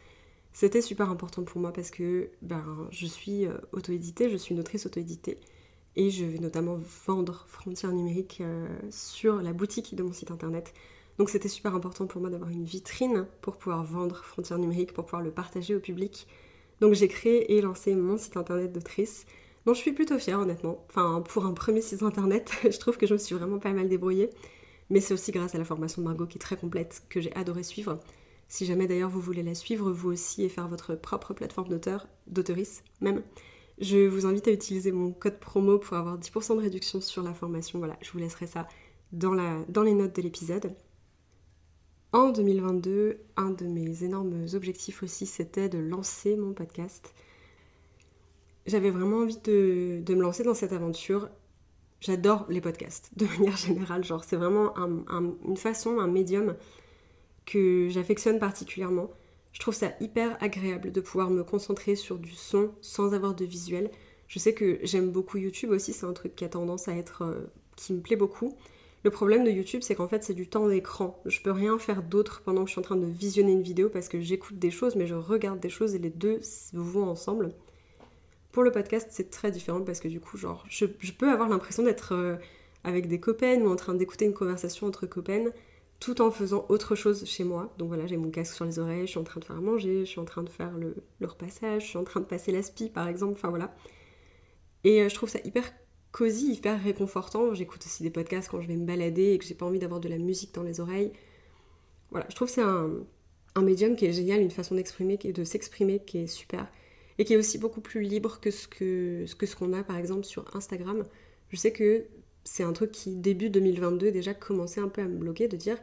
C'était 0.54 0.82
super 0.82 1.10
important 1.10 1.44
pour 1.44 1.60
moi 1.60 1.74
parce 1.74 1.92
que 1.92 2.30
ben, 2.42 2.64
je 2.92 3.06
suis 3.06 3.46
euh, 3.46 3.58
auto-éditée, 3.74 4.30
je 4.30 4.38
suis 4.38 4.56
une 4.56 4.62
autrice 4.62 4.86
auto-éditée 4.86 5.38
et 5.98 6.12
je 6.12 6.24
vais 6.24 6.40
notamment 6.40 6.80
vendre 7.06 7.44
Frontières 7.50 7.92
numériques 7.92 8.40
euh, 8.40 8.70
sur 8.90 9.42
la 9.42 9.52
boutique 9.52 9.96
de 9.96 10.04
mon 10.04 10.14
site 10.14 10.32
internet. 10.32 10.74
Donc 11.18 11.30
c'était 11.30 11.50
super 11.50 11.76
important 11.76 12.08
pour 12.08 12.22
moi 12.22 12.30
d'avoir 12.30 12.52
une 12.52 12.64
vitrine 12.64 13.28
pour 13.42 13.58
pouvoir 13.58 13.84
vendre 13.84 14.16
Frontières 14.24 14.60
numériques, 14.60 14.94
pour 14.94 15.04
pouvoir 15.04 15.24
le 15.24 15.32
partager 15.32 15.76
au 15.76 15.82
public. 15.82 16.26
Donc 16.80 16.94
j'ai 16.94 17.10
créé 17.10 17.58
et 17.58 17.62
lancé 17.62 17.94
mon 17.96 18.18
site 18.18 18.38
internet 18.38 18.72
d'autrice 18.72 19.26
dont 19.66 19.74
je 19.74 19.80
suis 19.80 19.94
plutôt 19.94 20.20
fière 20.20 20.40
honnêtement. 20.40 20.86
Enfin, 20.90 21.22
pour 21.28 21.46
un 21.46 21.54
premier 21.54 21.82
site 21.82 22.04
internet, 22.04 22.52
je 22.64 22.78
trouve 22.78 22.98
que 22.98 23.08
je 23.08 23.14
me 23.14 23.20
suis 23.20 23.36
vraiment 23.36 23.60
pas 23.60 23.72
mal 23.72 23.90
débrouillée. 23.90 24.30
Mais 24.90 25.00
c'est 25.00 25.14
aussi 25.14 25.32
grâce 25.32 25.56
à 25.56 25.58
la 25.58 25.66
formation 25.66 26.02
de 26.02 26.08
Margot 26.08 26.26
qui 26.26 26.38
est 26.38 26.42
très 26.42 26.58
complète, 26.58 27.04
que 27.10 27.22
j'ai 27.22 27.34
adoré 27.36 27.64
suivre. 27.64 28.00
Si 28.48 28.66
jamais 28.66 28.86
d'ailleurs 28.86 29.10
vous 29.10 29.22
voulez 29.22 29.44
la 29.44 29.56
suivre, 29.56 29.92
vous 29.92 30.12
aussi, 30.12 30.44
et 30.44 30.50
faire 30.50 30.68
votre 30.68 30.96
propre 30.96 31.34
plateforme 31.34 31.70
d'auteur, 31.70 32.08
d'auteurice 32.28 32.84
même, 33.02 33.24
je 33.80 34.08
vous 34.08 34.26
invite 34.26 34.48
à 34.48 34.52
utiliser 34.52 34.92
mon 34.92 35.12
code 35.12 35.40
promo 35.40 35.80
pour 35.80 35.98
avoir 35.98 36.20
10% 36.20 36.58
de 36.58 36.62
réduction 36.62 37.02
sur 37.02 37.24
la 37.24 37.34
formation. 37.34 37.80
Voilà, 37.80 37.98
je 38.02 38.12
vous 38.12 38.20
laisserai 38.20 38.46
ça 38.46 38.68
dans, 39.12 39.34
la, 39.34 39.64
dans 39.70 39.84
les 39.84 39.94
notes 39.94 40.16
de 40.16 40.22
l'épisode. 40.22 40.76
En 42.12 42.30
2022, 42.30 43.18
un 43.38 43.50
de 43.50 43.66
mes 43.66 44.04
énormes 44.04 44.46
objectifs 44.54 45.02
aussi, 45.02 45.26
c'était 45.26 45.70
de 45.70 45.80
lancer 45.80 46.36
mon 46.36 46.54
podcast 46.54 47.16
j'avais 48.66 48.90
vraiment 48.90 49.18
envie 49.18 49.40
de, 49.44 50.04
me 50.08 50.22
lancer 50.22 50.44
dans 50.44 50.54
cette 50.54 50.74
aventure. 50.74 51.30
J'adore 52.00 52.46
les 52.50 52.62
podcasts, 52.62 53.12
de 53.16 53.26
manière 53.38 53.58
générale. 53.58 54.04
Genre, 54.04 54.24
c'est 54.24 54.36
vraiment 54.36 54.74
une 54.76 55.58
façon, 55.58 56.00
un 56.00 56.08
médium 56.08 56.56
que 57.46 57.88
j'affectionne 57.90 58.40
particulièrement. 58.40 59.10
Je 59.52 59.60
trouve 59.60 59.74
ça 59.74 59.94
hyper 60.00 60.42
agréable 60.42 60.92
de 60.92 61.02
pouvoir 61.02 61.30
me 61.30 61.44
concentrer 61.44 61.96
sur 61.96 62.18
du 62.18 62.32
son 62.32 62.72
sans 62.82 63.14
avoir 63.14 63.36
de 63.36 63.46
visuel. 63.46 63.92
Je 64.28 64.40
sais 64.40 64.54
que 64.54 64.80
j'aime 64.82 65.12
beaucoup 65.12 65.38
YouTube 65.38 65.70
aussi, 65.70 65.94
c'est 65.94 66.08
un 66.08 66.14
truc 66.14 66.36
qui 66.36 66.44
a 66.44 66.50
tendance 66.50 66.88
à 66.88 66.96
être. 66.96 67.24
Euh, 67.24 67.52
qui 67.76 67.94
me 67.94 68.02
plaît 68.02 68.16
beaucoup. 68.16 68.56
Le 69.04 69.10
problème 69.10 69.44
de 69.44 69.52
YouTube, 69.52 69.82
c'est 69.84 69.96
qu'en 69.96 70.08
fait, 70.08 70.24
c'est 70.24 70.34
du 70.34 70.48
temps 70.48 70.68
d'écran. 70.68 71.22
Je 71.26 71.42
peux 71.42 71.52
rien 71.52 71.78
faire 71.78 72.04
d'autre 72.04 72.42
pendant 72.46 72.62
que 72.64 72.68
je 72.68 72.74
suis 72.74 72.80
en 72.80 72.84
train 72.84 72.96
de 72.96 73.06
visionner 73.06 73.52
une 73.52 73.62
vidéo 73.62 73.90
parce 73.90 74.08
que 74.08 74.22
j'écoute 74.22 74.58
des 74.60 74.72
choses, 74.72 74.96
mais 74.96 75.08
je 75.08 75.16
regarde 75.16 75.60
des 75.60 75.70
choses 75.70 75.94
et 75.94 76.00
les 76.00 76.10
deux 76.10 76.40
vont 76.72 77.04
ensemble. 77.04 77.54
Pour 78.54 78.62
le 78.62 78.72
podcast, 78.72 79.08
c'est 79.10 79.32
très 79.32 79.50
différent 79.50 79.82
parce 79.82 80.00
que 80.00 80.08
du 80.08 80.20
coup, 80.20 80.38
genre, 80.38 80.64
je, 80.70 80.86
peux 80.86 81.30
avoir 81.30 81.50
l'impression 81.50 81.82
d'être 81.82 82.14
euh, 82.14 82.36
avec 82.84 83.08
des 83.08 83.20
copains 83.20 83.60
ou 83.60 83.68
en 83.68 83.76
train 83.76 83.96
d'écouter 83.96 84.26
une 84.26 84.34
conversation 84.34 84.86
entre 84.86 85.08
copains 85.08 85.46
tout 86.00 86.22
en 86.22 86.30
faisant 86.30 86.64
autre 86.70 86.94
chose 86.94 87.26
chez 87.26 87.44
moi. 87.44 87.74
Donc 87.80 87.88
voilà, 87.88 88.06
j'ai 88.06 88.16
mon 88.16 88.30
casque 88.30 88.54
sur 88.54 88.66
les 88.66 88.78
oreilles, 88.78 89.08
je 89.08 89.12
suis 89.12 89.20
en 89.20 89.24
train 89.24 89.40
de 89.40 89.46
faire 89.46 89.60
manger, 89.60 90.02
je 90.02 90.10
suis 90.12 90.20
en 90.20 90.26
train 90.26 90.44
de 90.44 90.50
faire 90.50 90.72
le, 90.78 90.96
repassage, 91.22 91.82
je 91.82 91.88
suis 91.88 91.98
en 91.98 92.04
train 92.04 92.20
de 92.20 92.26
passer 92.26 92.52
l'aspi 92.52 92.90
par 92.90 93.08
exemple, 93.08 93.34
enfin 93.34 93.50
voilà. 93.50 93.74
Et 94.84 95.02
euh, 95.02 95.10
je 95.10 95.16
trouve 95.16 95.30
ça 95.30 95.40
hyper 95.44 95.64
cosy, 96.12 96.54
hyper 96.54 96.80
réconfortant. 96.80 97.56
J'écoute 97.56 97.84
aussi 97.84 98.04
des 98.04 98.12
podcasts 98.12 98.50
quand 98.50 98.62
je 98.62 98.68
vais 98.68 98.78
me 98.78 98.86
balader 98.86 99.32
et 99.32 99.40
que 99.40 99.46
j'ai 99.46 99.56
pas 99.56 99.66
envie 99.66 99.80
d'avoir 99.80 100.00
de 100.00 100.10
la 100.10 100.20
musique 100.20 100.54
dans 100.54 100.64
les 100.64 100.80
oreilles. 100.80 101.12
Voilà, 102.12 102.28
je 102.30 102.36
trouve 102.36 102.50
que 102.50 102.54
c'est 102.54 102.62
un, 102.62 103.64
médium 103.64 103.96
qui 103.96 104.06
est 104.06 104.14
génial, 104.14 104.42
une 104.42 104.52
façon 104.52 104.76
d'exprimer, 104.76 105.18
de 105.18 105.44
s'exprimer 105.44 105.98
qui 106.06 106.20
est 106.20 106.28
super 106.28 106.68
et 107.18 107.26
qui 107.26 107.34
est 107.34 107.38
aussi 107.38 107.58
beaucoup 107.58 107.82
plus 107.82 108.02
libre 108.02 108.40
que 108.40 108.52
ce 108.52 108.68
ce 108.68 109.36
que 109.36 109.46
ce 109.46 109.56
qu'on 109.56 109.74
a 109.74 109.84
par 109.84 109.98
exemple 109.98 110.24
sur 110.24 110.56
Instagram. 110.56 111.04
Je 111.50 111.58
sais 111.58 111.72
que 111.72 112.06
c'est 112.44 112.64
un 112.64 112.74
truc 112.74 112.92
qui 112.92 113.16
début 113.16 113.50
2022 113.50 114.12
déjà 114.12 114.34
commençait 114.34 114.82
un 114.82 114.90
peu 114.90 115.02
à 115.02 115.06
me 115.06 115.18
bloquer 115.18 115.48
de 115.48 115.56
dire 115.56 115.78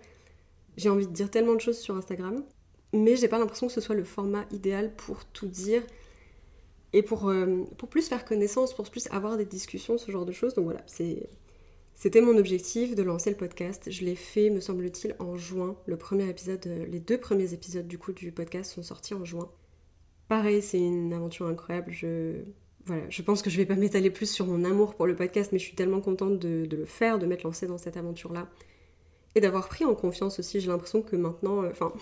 j'ai 0.77 0.89
envie 0.89 1.07
de 1.07 1.13
dire 1.13 1.31
tellement 1.31 1.55
de 1.55 1.61
choses 1.61 1.79
sur 1.79 1.97
Instagram, 1.97 2.45
mais 2.93 3.17
j'ai 3.17 3.29
pas 3.29 3.39
l'impression 3.39 3.67
que 3.67 3.73
ce 3.73 3.81
soit 3.81 3.95
le 3.95 4.05
format 4.05 4.45
idéal 4.51 4.95
pour 4.95 5.25
tout 5.25 5.47
dire 5.47 5.83
et 6.93 7.03
pour, 7.03 7.29
euh, 7.29 7.65
pour 7.79 7.89
plus 7.89 8.09
faire 8.09 8.25
connaissance, 8.25 8.75
pour 8.75 8.89
plus 8.91 9.07
avoir 9.11 9.37
des 9.37 9.45
discussions, 9.45 9.99
ce 9.99 10.11
genre 10.11 10.27
de 10.27 10.33
choses. 10.33 10.55
Donc 10.55 10.65
voilà, 10.65 10.85
c'était 10.87 12.21
mon 12.21 12.37
objectif 12.37 12.95
de 12.95 13.03
lancer 13.03 13.31
le 13.31 13.37
podcast. 13.37 13.91
Je 13.91 14.05
l'ai 14.05 14.17
fait, 14.17 14.51
me 14.51 14.61
semble-t-il, 14.61 15.15
en 15.19 15.37
juin. 15.37 15.77
Le 15.87 15.97
premier 15.97 16.29
épisode, 16.29 16.67
euh, 16.67 16.87
les 16.87 17.01
deux 17.01 17.19
premiers 17.19 17.53
épisodes 17.53 17.87
du 17.87 17.99
coup 17.99 18.13
du 18.13 18.33
podcast 18.33 18.73
sont 18.73 18.83
sortis 18.83 19.15
en 19.15 19.25
juin. 19.25 19.51
Pareil, 20.31 20.63
c'est 20.63 20.79
une 20.79 21.13
aventure 21.13 21.49
incroyable. 21.49 21.91
Je, 21.91 22.43
voilà, 22.85 23.03
je 23.11 23.21
pense 23.21 23.43
que 23.43 23.51
je 23.51 23.57
vais 23.57 23.67
pas 23.67 23.75
m'étaler 23.75 24.11
plus 24.11 24.31
sur 24.31 24.47
mon 24.47 24.63
amour 24.65 24.95
pour 24.95 25.09
le 25.09 25.17
podcast, 25.17 25.51
mais 25.51 25.59
je 25.59 25.65
suis 25.65 25.75
tellement 25.75 26.01
contente 26.01 26.39
de, 26.39 26.69
le 26.71 26.85
faire, 26.85 27.19
de 27.19 27.27
m'être 27.27 27.43
lancée 27.43 27.67
dans 27.67 27.79
cette 27.79 27.97
aventure-là. 27.97 28.49
Et 29.35 29.41
d'avoir 29.41 29.67
pris 29.67 29.85
en 29.85 29.97
confiance 29.97 30.39
aussi, 30.39 30.61
j'ai 30.61 30.69
l'impression 30.69 31.03
que 31.03 31.17
maintenant, 31.17 31.65
euh, 31.65 31.71
enfin, 31.73 31.93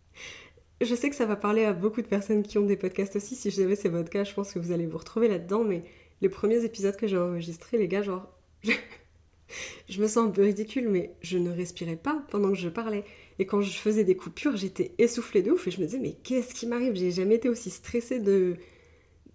je 0.82 0.94
sais 0.94 1.08
que 1.08 1.16
ça 1.16 1.24
va 1.24 1.34
parler 1.34 1.64
à 1.64 1.72
beaucoup 1.72 2.02
de 2.02 2.06
personnes 2.06 2.42
qui 2.42 2.58
ont 2.58 2.66
des 2.66 2.76
podcasts 2.76 3.16
aussi. 3.16 3.34
Si 3.34 3.50
jamais 3.50 3.74
c'est 3.74 3.88
votre 3.88 4.10
cas, 4.10 4.24
je 4.24 4.34
pense 4.34 4.52
que 4.52 4.58
vous 4.58 4.70
allez 4.70 4.84
vous 4.84 4.98
retrouver 4.98 5.26
là-dedans. 5.26 5.64
Mais 5.64 5.82
les 6.20 6.28
premiers 6.28 6.62
épisodes 6.62 6.96
que 6.96 7.06
j'ai 7.06 7.16
enregistrés, 7.16 7.78
les 7.78 7.88
gars, 7.88 8.02
genre. 8.02 8.28
je 9.88 10.02
me 10.02 10.08
sens 10.08 10.28
un 10.28 10.30
peu 10.30 10.42
ridicule, 10.42 10.90
mais 10.90 11.14
je 11.22 11.38
ne 11.38 11.50
respirais 11.50 11.96
pas 11.96 12.22
pendant 12.28 12.50
que 12.50 12.58
je 12.58 12.68
parlais. 12.68 13.04
Et 13.38 13.46
quand 13.46 13.60
je 13.60 13.76
faisais 13.76 14.04
des 14.04 14.16
coupures, 14.16 14.56
j'étais 14.56 14.92
essoufflée 14.98 15.42
de 15.42 15.52
ouf. 15.52 15.66
Et 15.68 15.70
je 15.70 15.80
me 15.80 15.86
disais, 15.86 15.98
mais 15.98 16.14
qu'est-ce 16.22 16.54
qui 16.54 16.66
m'arrive? 16.66 16.94
J'ai 16.94 17.10
jamais 17.10 17.34
été 17.34 17.48
aussi 17.48 17.70
stressée 17.70 18.18
de, 18.18 18.56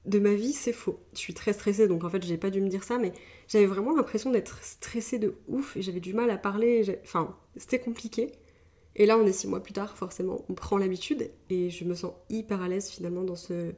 de 0.05 0.19
ma 0.19 0.33
vie, 0.33 0.53
c'est 0.53 0.73
faux. 0.73 0.99
Je 1.13 1.19
suis 1.19 1.33
très 1.33 1.53
stressée, 1.53 1.87
donc 1.87 2.03
en 2.03 2.09
fait, 2.09 2.23
j'ai 2.23 2.37
pas 2.37 2.49
dû 2.49 2.61
me 2.61 2.69
dire 2.69 2.83
ça, 2.83 2.97
mais 2.97 3.13
j'avais 3.47 3.67
vraiment 3.67 3.95
l'impression 3.95 4.31
d'être 4.31 4.63
stressée 4.63 5.19
de 5.19 5.35
ouf 5.47 5.77
et 5.77 5.81
j'avais 5.81 5.99
du 5.99 6.13
mal 6.13 6.29
à 6.31 6.37
parler. 6.37 6.99
Enfin, 7.03 7.37
c'était 7.57 7.79
compliqué. 7.79 8.31
Et 8.95 9.05
là, 9.05 9.17
on 9.17 9.25
est 9.25 9.31
six 9.33 9.47
mois 9.47 9.61
plus 9.61 9.73
tard, 9.73 9.95
forcément, 9.95 10.43
on 10.49 10.53
prend 10.53 10.77
l'habitude 10.77 11.31
et 11.49 11.69
je 11.69 11.85
me 11.85 11.93
sens 11.93 12.13
hyper 12.29 12.61
à 12.61 12.67
l'aise 12.67 12.89
finalement 12.89 13.23
dans, 13.23 13.37
ce, 13.37 13.71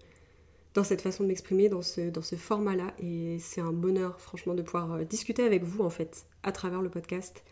dans 0.73 0.83
cette 0.83 1.01
façon 1.01 1.23
de 1.23 1.27
m'exprimer, 1.27 1.69
dans 1.69 1.83
ce, 1.83 2.09
dans 2.09 2.23
ce 2.23 2.35
format-là. 2.35 2.95
Et 2.99 3.37
c'est 3.39 3.61
un 3.61 3.73
bonheur, 3.73 4.19
franchement, 4.19 4.55
de 4.55 4.63
pouvoir 4.63 4.93
euh, 4.93 5.03
discuter 5.03 5.43
avec 5.43 5.63
vous, 5.63 5.83
en 5.83 5.91
fait, 5.91 6.25
à 6.41 6.51
travers 6.51 6.81
le 6.81 6.89
podcast. 6.89 7.43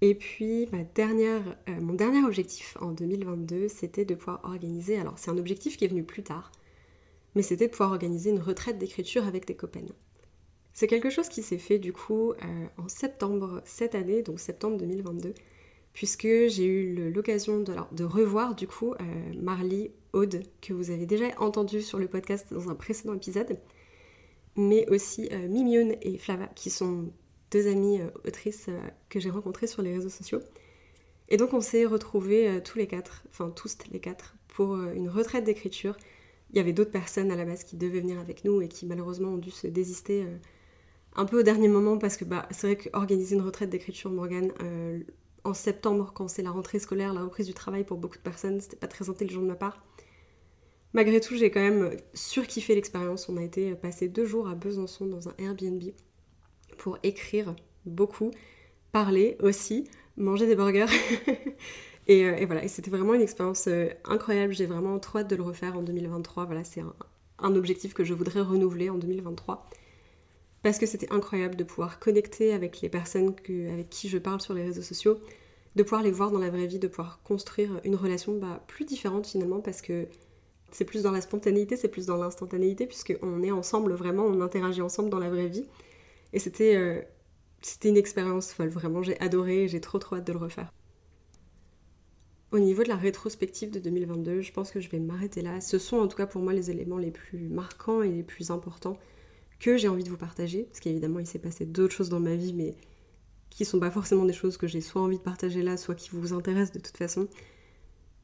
Et 0.00 0.14
puis, 0.14 0.68
ma 0.72 0.84
dernière, 0.84 1.42
euh, 1.68 1.80
mon 1.80 1.94
dernier 1.94 2.24
objectif 2.24 2.76
en 2.80 2.92
2022, 2.92 3.68
c'était 3.68 4.04
de 4.04 4.14
pouvoir 4.14 4.40
organiser. 4.44 4.98
Alors, 4.98 5.18
c'est 5.18 5.30
un 5.30 5.38
objectif 5.38 5.76
qui 5.76 5.84
est 5.84 5.88
venu 5.88 6.04
plus 6.04 6.22
tard, 6.22 6.52
mais 7.34 7.42
c'était 7.42 7.66
de 7.66 7.72
pouvoir 7.72 7.90
organiser 7.90 8.30
une 8.30 8.40
retraite 8.40 8.78
d'écriture 8.78 9.26
avec 9.26 9.46
des 9.46 9.56
copains. 9.56 9.80
C'est 10.72 10.86
quelque 10.86 11.10
chose 11.10 11.28
qui 11.28 11.42
s'est 11.42 11.58
fait 11.58 11.80
du 11.80 11.92
coup 11.92 12.32
euh, 12.32 12.66
en 12.76 12.88
septembre 12.88 13.62
cette 13.64 13.96
année, 13.96 14.22
donc 14.22 14.38
septembre 14.38 14.76
2022 14.76 15.34
puisque 15.98 16.28
j'ai 16.46 16.64
eu 16.64 17.10
l'occasion 17.10 17.58
de, 17.58 18.04
revoir 18.04 18.54
du 18.54 18.68
coup 18.68 18.94
euh, 18.94 19.88
Aude, 20.12 20.42
que 20.60 20.72
vous 20.72 20.90
avez 20.90 21.06
déjà 21.06 21.26
entendu 21.38 21.82
sur 21.82 21.98
le 21.98 22.06
podcast 22.06 22.46
dans 22.52 22.70
un 22.70 22.76
précédent 22.76 23.14
épisode, 23.14 23.58
mais 24.56 24.88
aussi 24.90 25.28
euh, 25.32 25.94
et 26.00 26.16
Flava, 26.18 26.46
qui 26.54 26.70
sont 26.70 27.10
deux 27.50 27.68
amies 27.68 28.00
euh, 28.00 28.10
autrices 28.26 28.66
euh, 28.68 28.80
que 29.08 29.20
j'ai 29.20 29.30
rencontrées 29.30 29.66
sur 29.66 29.82
les 29.82 29.92
réseaux 29.92 30.08
sociaux. 30.08 30.40
Et 31.28 31.36
donc 31.36 31.52
on 31.52 31.60
s'est 31.60 31.84
retrouvés 31.84 32.60
tous 32.64 32.78
les 32.78 32.86
quatre, 32.86 33.22
enfin 33.30 33.50
tous 33.50 33.76
les 33.90 34.00
quatre, 34.00 34.34
pour 34.48 34.76
une 34.76 35.10
retraite 35.10 35.44
d'écriture. 35.44 35.94
Il 36.50 36.56
y 36.56 36.60
avait 36.60 36.72
d'autres 36.72 36.90
personnes 36.90 37.30
à 37.30 37.36
la 37.36 37.44
base 37.44 37.64
qui 37.64 37.76
devaient 37.76 38.00
venir 38.00 38.18
avec 38.18 38.46
nous 38.46 38.62
et 38.62 38.68
qui 38.68 38.86
malheureusement 38.86 39.34
ont 39.34 39.36
dû 39.36 39.50
se 39.50 39.66
désister 39.66 40.24
un 41.14 41.26
peu 41.26 41.40
au 41.40 41.42
dernier 41.42 41.68
moment 41.68 41.98
parce 41.98 42.16
que 42.16 42.24
bah, 42.24 42.48
c'est 42.50 42.66
vrai 42.66 42.76
qu'organiser 42.76 43.36
une 43.36 43.42
retraite 43.42 43.68
d'écriture, 43.68 44.10
Morgane, 44.10 44.52
en 45.44 45.52
septembre, 45.52 46.12
quand 46.14 46.28
c'est 46.28 46.42
la 46.42 46.50
rentrée 46.50 46.78
scolaire, 46.78 47.12
la 47.12 47.20
reprise 47.20 47.46
du 47.46 47.52
travail 47.52 47.84
pour 47.84 47.98
beaucoup 47.98 48.16
de 48.16 48.22
personnes, 48.22 48.58
c'était 48.62 48.76
pas 48.76 48.88
très 48.88 49.10
intelligent 49.10 49.42
de 49.42 49.48
ma 49.48 49.54
part. 49.54 49.84
Malgré 50.94 51.20
tout, 51.20 51.36
j'ai 51.36 51.50
quand 51.50 51.60
même 51.60 51.90
surkiffé 52.14 52.74
l'expérience. 52.74 53.28
On 53.28 53.36
a 53.36 53.42
été 53.42 53.74
passer 53.74 54.08
deux 54.08 54.24
jours 54.24 54.48
à 54.48 54.54
Besançon 54.54 55.06
dans 55.06 55.28
un 55.28 55.34
Airbnb 55.36 55.82
pour 56.78 56.98
écrire 57.02 57.54
beaucoup, 57.84 58.30
parler 58.92 59.36
aussi, 59.42 59.84
manger 60.16 60.46
des 60.46 60.56
burgers. 60.56 60.86
Euh, 62.10 62.36
et, 62.36 62.46
voilà, 62.46 62.66
c'était 62.68 62.90
vraiment 62.90 63.12
une 63.12 63.20
expérience 63.20 63.66
euh, 63.68 63.88
incroyable. 64.06 64.54
J'ai 64.54 64.64
vraiment 64.64 64.98
trop 64.98 65.18
hâte 65.18 65.28
de 65.28 65.36
le 65.36 65.42
refaire 65.42 65.76
en 65.76 65.82
2023. 65.82 66.46
Voilà, 66.46 66.64
c'est 66.64 66.82
un, 67.38 67.54
objectif 67.54 67.92
que 67.92 68.02
je 68.02 68.14
voudrais 68.14 68.40
renouveler 68.40 68.88
en 68.88 68.96
2023 68.96 69.68
parce 70.62 70.78
que 70.78 70.86
c'était 70.86 71.12
incroyable 71.12 71.54
de 71.54 71.64
pouvoir 71.64 71.98
connecter 71.98 72.54
avec 72.54 72.80
les 72.80 72.88
personnes 72.88 73.34
avec 73.70 73.90
qui 73.90 74.08
je 74.08 74.16
parle 74.16 74.40
sur 74.40 74.54
les 74.54 74.62
réseaux 74.62 74.80
sociaux, 74.80 75.18
de 75.76 75.82
pouvoir 75.82 76.02
les 76.02 76.10
voir 76.10 76.30
dans 76.30 76.38
la 76.38 76.48
vraie 76.48 76.66
vie, 76.66 76.78
de 76.78 76.88
pouvoir 76.88 77.20
construire 77.24 77.78
une 77.84 77.94
relation 77.94 78.38
bah, 78.38 78.64
plus 78.66 78.86
différente 78.86 79.26
finalement 79.26 79.60
parce 79.60 79.82
que 79.82 80.06
c'est 80.70 80.86
plus 80.86 81.02
dans 81.02 81.12
la 81.12 81.20
spontanéité, 81.20 81.76
c'est 81.76 81.88
plus 81.88 82.06
dans 82.06 82.16
l'instantanéité 82.16 82.86
puisqu'on 82.86 83.42
est 83.42 83.50
ensemble 83.50 83.92
vraiment, 83.92 84.24
on 84.24 84.40
interagit 84.40 84.82
ensemble 84.82 85.10
dans 85.10 85.18
la 85.18 85.28
vraie 85.28 85.48
vie. 85.48 85.66
Et 86.32 86.38
c'était 86.38 86.76
euh, 86.76 87.00
c'était 87.60 87.88
une 87.88 87.96
expérience 87.96 88.52
folle, 88.52 88.68
vraiment 88.68 89.02
j'ai 89.02 89.18
adoré, 89.20 89.68
j'ai 89.68 89.80
trop 89.80 89.98
trop 89.98 90.16
hâte 90.16 90.26
de 90.26 90.32
le 90.32 90.38
refaire. 90.38 90.72
Au 92.50 92.58
niveau 92.58 92.82
de 92.82 92.88
la 92.88 92.96
rétrospective 92.96 93.70
de 93.70 93.78
2022, 93.78 94.40
je 94.40 94.52
pense 94.52 94.70
que 94.70 94.80
je 94.80 94.88
vais 94.88 95.00
m'arrêter 95.00 95.42
là. 95.42 95.60
Ce 95.60 95.78
sont 95.78 95.98
en 95.98 96.08
tout 96.08 96.16
cas 96.16 96.26
pour 96.26 96.40
moi 96.40 96.54
les 96.54 96.70
éléments 96.70 96.96
les 96.96 97.10
plus 97.10 97.48
marquants 97.48 98.02
et 98.02 98.10
les 98.10 98.22
plus 98.22 98.50
importants 98.50 98.98
que 99.60 99.76
j'ai 99.76 99.88
envie 99.88 100.04
de 100.04 100.08
vous 100.08 100.16
partager, 100.16 100.64
parce 100.64 100.80
qu'évidemment 100.80 101.18
il 101.18 101.26
s'est 101.26 101.40
passé 101.40 101.66
d'autres 101.66 101.94
choses 101.94 102.08
dans 102.08 102.20
ma 102.20 102.36
vie, 102.36 102.54
mais 102.54 102.76
qui 103.50 103.64
sont 103.64 103.80
pas 103.80 103.90
forcément 103.90 104.24
des 104.24 104.32
choses 104.32 104.56
que 104.56 104.66
j'ai 104.66 104.80
soit 104.80 105.02
envie 105.02 105.18
de 105.18 105.22
partager 105.22 105.62
là, 105.62 105.76
soit 105.76 105.94
qui 105.94 106.10
vous 106.12 106.32
intéressent 106.32 106.72
de 106.72 106.80
toute 106.80 106.96
façon. 106.96 107.28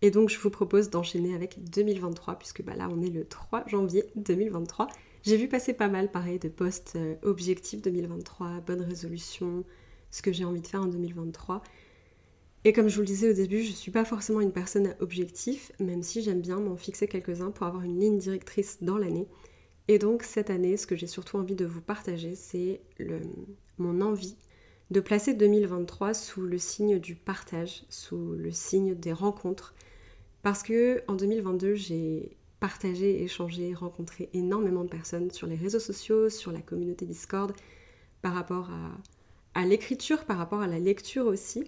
Et 0.00 0.11
donc 0.11 0.28
je 0.28 0.38
vous 0.38 0.50
propose 0.50 0.90
d'enchaîner 0.90 1.34
avec 1.34 1.62
2023, 1.70 2.38
puisque 2.38 2.62
bah 2.62 2.76
là 2.76 2.88
on 2.90 3.02
est 3.02 3.11
le 3.11 3.25
3 3.26 3.64
janvier 3.66 4.04
2023. 4.16 4.87
J'ai 5.24 5.38
vu 5.38 5.48
passer 5.48 5.72
pas 5.72 5.88
mal 5.88 6.10
pareil 6.10 6.38
de 6.38 6.50
posts 6.50 6.96
euh, 6.96 7.14
objectifs 7.22 7.80
2023, 7.80 8.60
bonnes 8.60 8.82
résolutions, 8.82 9.64
ce 10.10 10.20
que 10.20 10.32
j'ai 10.32 10.44
envie 10.44 10.60
de 10.60 10.66
faire 10.66 10.82
en 10.82 10.86
2023. 10.86 11.62
Et 12.64 12.74
comme 12.74 12.88
je 12.88 12.96
vous 12.96 13.00
le 13.00 13.06
disais 13.06 13.30
au 13.30 13.32
début, 13.32 13.62
je 13.62 13.72
suis 13.72 13.90
pas 13.90 14.04
forcément 14.04 14.42
une 14.42 14.52
personne 14.52 14.88
à 14.88 14.96
objectif, 15.00 15.72
même 15.80 16.02
si 16.02 16.20
j'aime 16.20 16.42
bien 16.42 16.60
m'en 16.60 16.76
fixer 16.76 17.08
quelques-uns 17.08 17.50
pour 17.50 17.66
avoir 17.66 17.84
une 17.84 17.98
ligne 17.98 18.18
directrice 18.18 18.82
dans 18.82 18.98
l'année. 18.98 19.26
Et 19.88 19.98
donc 19.98 20.24
cette 20.24 20.50
année, 20.50 20.76
ce 20.76 20.86
que 20.86 20.94
j'ai 20.94 21.06
surtout 21.06 21.38
envie 21.38 21.54
de 21.54 21.64
vous 21.64 21.80
partager, 21.80 22.34
c'est 22.34 22.82
mon 23.78 24.02
envie 24.02 24.36
de 24.90 25.00
placer 25.00 25.32
2023 25.32 26.12
sous 26.12 26.42
le 26.42 26.58
signe 26.58 26.98
du 26.98 27.14
partage, 27.14 27.84
sous 27.88 28.32
le 28.32 28.50
signe 28.50 28.94
des 28.94 29.14
rencontres. 29.14 29.74
Parce 30.42 30.62
que 30.62 31.02
en 31.08 31.14
2022, 31.14 31.76
j'ai 31.76 32.36
partagé, 32.64 33.23
échangé, 33.23 33.75
rencontré 33.75 34.30
énormément 34.33 34.85
de 34.85 34.88
personnes 34.88 35.30
sur 35.30 35.47
les 35.47 35.54
réseaux 35.54 35.78
sociaux, 35.78 36.30
sur 36.30 36.50
la 36.50 36.62
communauté 36.62 37.04
Discord, 37.04 37.52
par 38.23 38.33
rapport 38.33 38.71
à, 38.71 39.61
à 39.61 39.66
l'écriture, 39.66 40.25
par 40.25 40.38
rapport 40.38 40.62
à 40.62 40.66
la 40.66 40.78
lecture 40.78 41.26
aussi. 41.26 41.64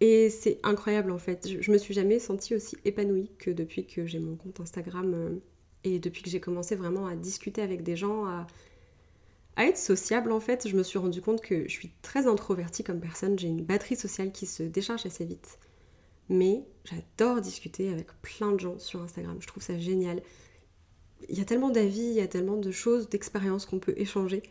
Et 0.00 0.30
c'est 0.30 0.58
incroyable 0.64 1.12
en 1.12 1.18
fait. 1.18 1.48
Je, 1.48 1.62
je, 1.62 1.70
me 1.70 1.78
suis 1.78 1.94
jamais 1.94 2.18
sentie 2.18 2.56
aussi 2.56 2.76
épanouie 2.84 3.30
que 3.38 3.52
depuis 3.52 3.86
que 3.86 4.04
j'ai 4.04 4.18
mon 4.18 4.34
compte 4.34 4.58
Instagram 4.58 5.14
euh, 5.14 5.38
et 5.84 6.00
depuis 6.00 6.24
que 6.24 6.28
j'ai 6.28 6.40
commencé 6.40 6.74
vraiment 6.74 7.06
à 7.06 7.14
discuter 7.14 7.62
avec 7.62 7.84
des 7.84 7.94
gens, 7.94 8.24
à, 8.26 8.48
être 9.58 9.78
sociable 9.78 10.32
en 10.32 10.40
fait, 10.40 10.66
je 10.66 10.76
me 10.76 10.82
suis 10.82 10.98
rendu 10.98 11.20
compte 11.20 11.40
que 11.40 11.68
je 11.68 11.72
suis 11.72 11.92
très 12.02 12.26
introvertie 12.26 12.82
comme 12.82 12.98
personne, 12.98 13.38
j'ai 13.38 13.46
une 13.46 13.62
batterie 13.62 13.94
sociale 13.94 14.32
qui 14.32 14.46
se 14.46 14.64
décharge 14.64 15.06
assez 15.06 15.24
vite. 15.24 15.60
Mais 16.28 16.64
j'adore 16.84 17.40
discuter 17.40 17.90
avec 17.90 18.08
plein 18.22 18.52
de 18.52 18.60
gens 18.60 18.78
sur 18.78 19.02
Instagram, 19.02 19.36
je 19.40 19.46
trouve 19.46 19.62
ça 19.62 19.78
génial. 19.78 20.22
Il 21.28 21.38
y 21.38 21.40
a 21.40 21.44
tellement 21.44 21.70
d'avis, 21.70 22.02
il 22.02 22.14
y 22.14 22.20
a 22.20 22.28
tellement 22.28 22.56
de 22.56 22.70
choses, 22.70 23.08
d'expériences 23.08 23.66
qu'on 23.66 23.78
peut 23.78 23.94
échanger. 23.96 24.42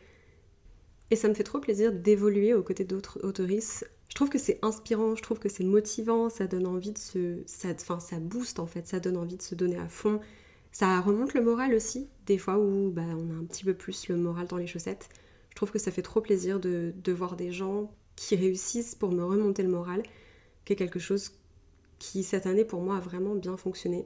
Et 1.11 1.15
ça 1.15 1.27
me 1.27 1.33
fait 1.33 1.43
trop 1.43 1.59
plaisir 1.59 1.91
d'évoluer 1.91 2.53
aux 2.53 2.63
côtés 2.63 2.85
d'autres 2.85 3.19
autoristes. 3.23 3.89
Je 4.09 4.15
trouve 4.15 4.29
que 4.29 4.39
c'est 4.39 4.59
inspirant, 4.61 5.15
je 5.15 5.21
trouve 5.21 5.39
que 5.39 5.49
c'est 5.49 5.63
motivant, 5.63 6.29
ça 6.29 6.47
donne 6.47 6.65
envie 6.65 6.91
de 6.91 6.97
se... 6.97 7.43
Ça, 7.45 7.69
enfin, 7.69 7.99
ça 7.99 8.19
booste 8.19 8.59
en 8.59 8.67
fait, 8.67 8.87
ça 8.87 8.99
donne 8.99 9.17
envie 9.17 9.37
de 9.37 9.41
se 9.41 9.55
donner 9.55 9.77
à 9.77 9.87
fond. 9.87 10.19
Ça 10.71 10.99
remonte 11.01 11.33
le 11.35 11.41
moral 11.41 11.73
aussi, 11.75 12.09
des 12.25 12.37
fois 12.37 12.57
où 12.57 12.89
bah, 12.89 13.03
on 13.03 13.29
a 13.29 13.33
un 13.33 13.45
petit 13.45 13.63
peu 13.63 13.75
plus 13.75 14.07
le 14.07 14.17
moral 14.17 14.47
dans 14.47 14.57
les 14.57 14.67
chaussettes. 14.67 15.09
Je 15.51 15.55
trouve 15.55 15.71
que 15.71 15.79
ça 15.79 15.91
fait 15.91 16.01
trop 16.01 16.21
plaisir 16.21 16.59
de, 16.59 16.93
de 16.95 17.11
voir 17.11 17.35
des 17.35 17.51
gens 17.51 17.91
qui 18.15 18.35
réussissent 18.35 18.95
pour 18.95 19.11
me 19.11 19.23
remonter 19.23 19.61
le 19.61 19.69
moral, 19.69 20.01
qui 20.65 20.73
est 20.73 20.75
quelque 20.75 20.99
chose 20.99 21.31
qui 21.99 22.23
cette 22.23 22.45
année 22.45 22.65
pour 22.65 22.81
moi 22.81 22.97
a 22.97 22.99
vraiment 22.99 23.35
bien 23.35 23.57
fonctionné. 23.57 24.05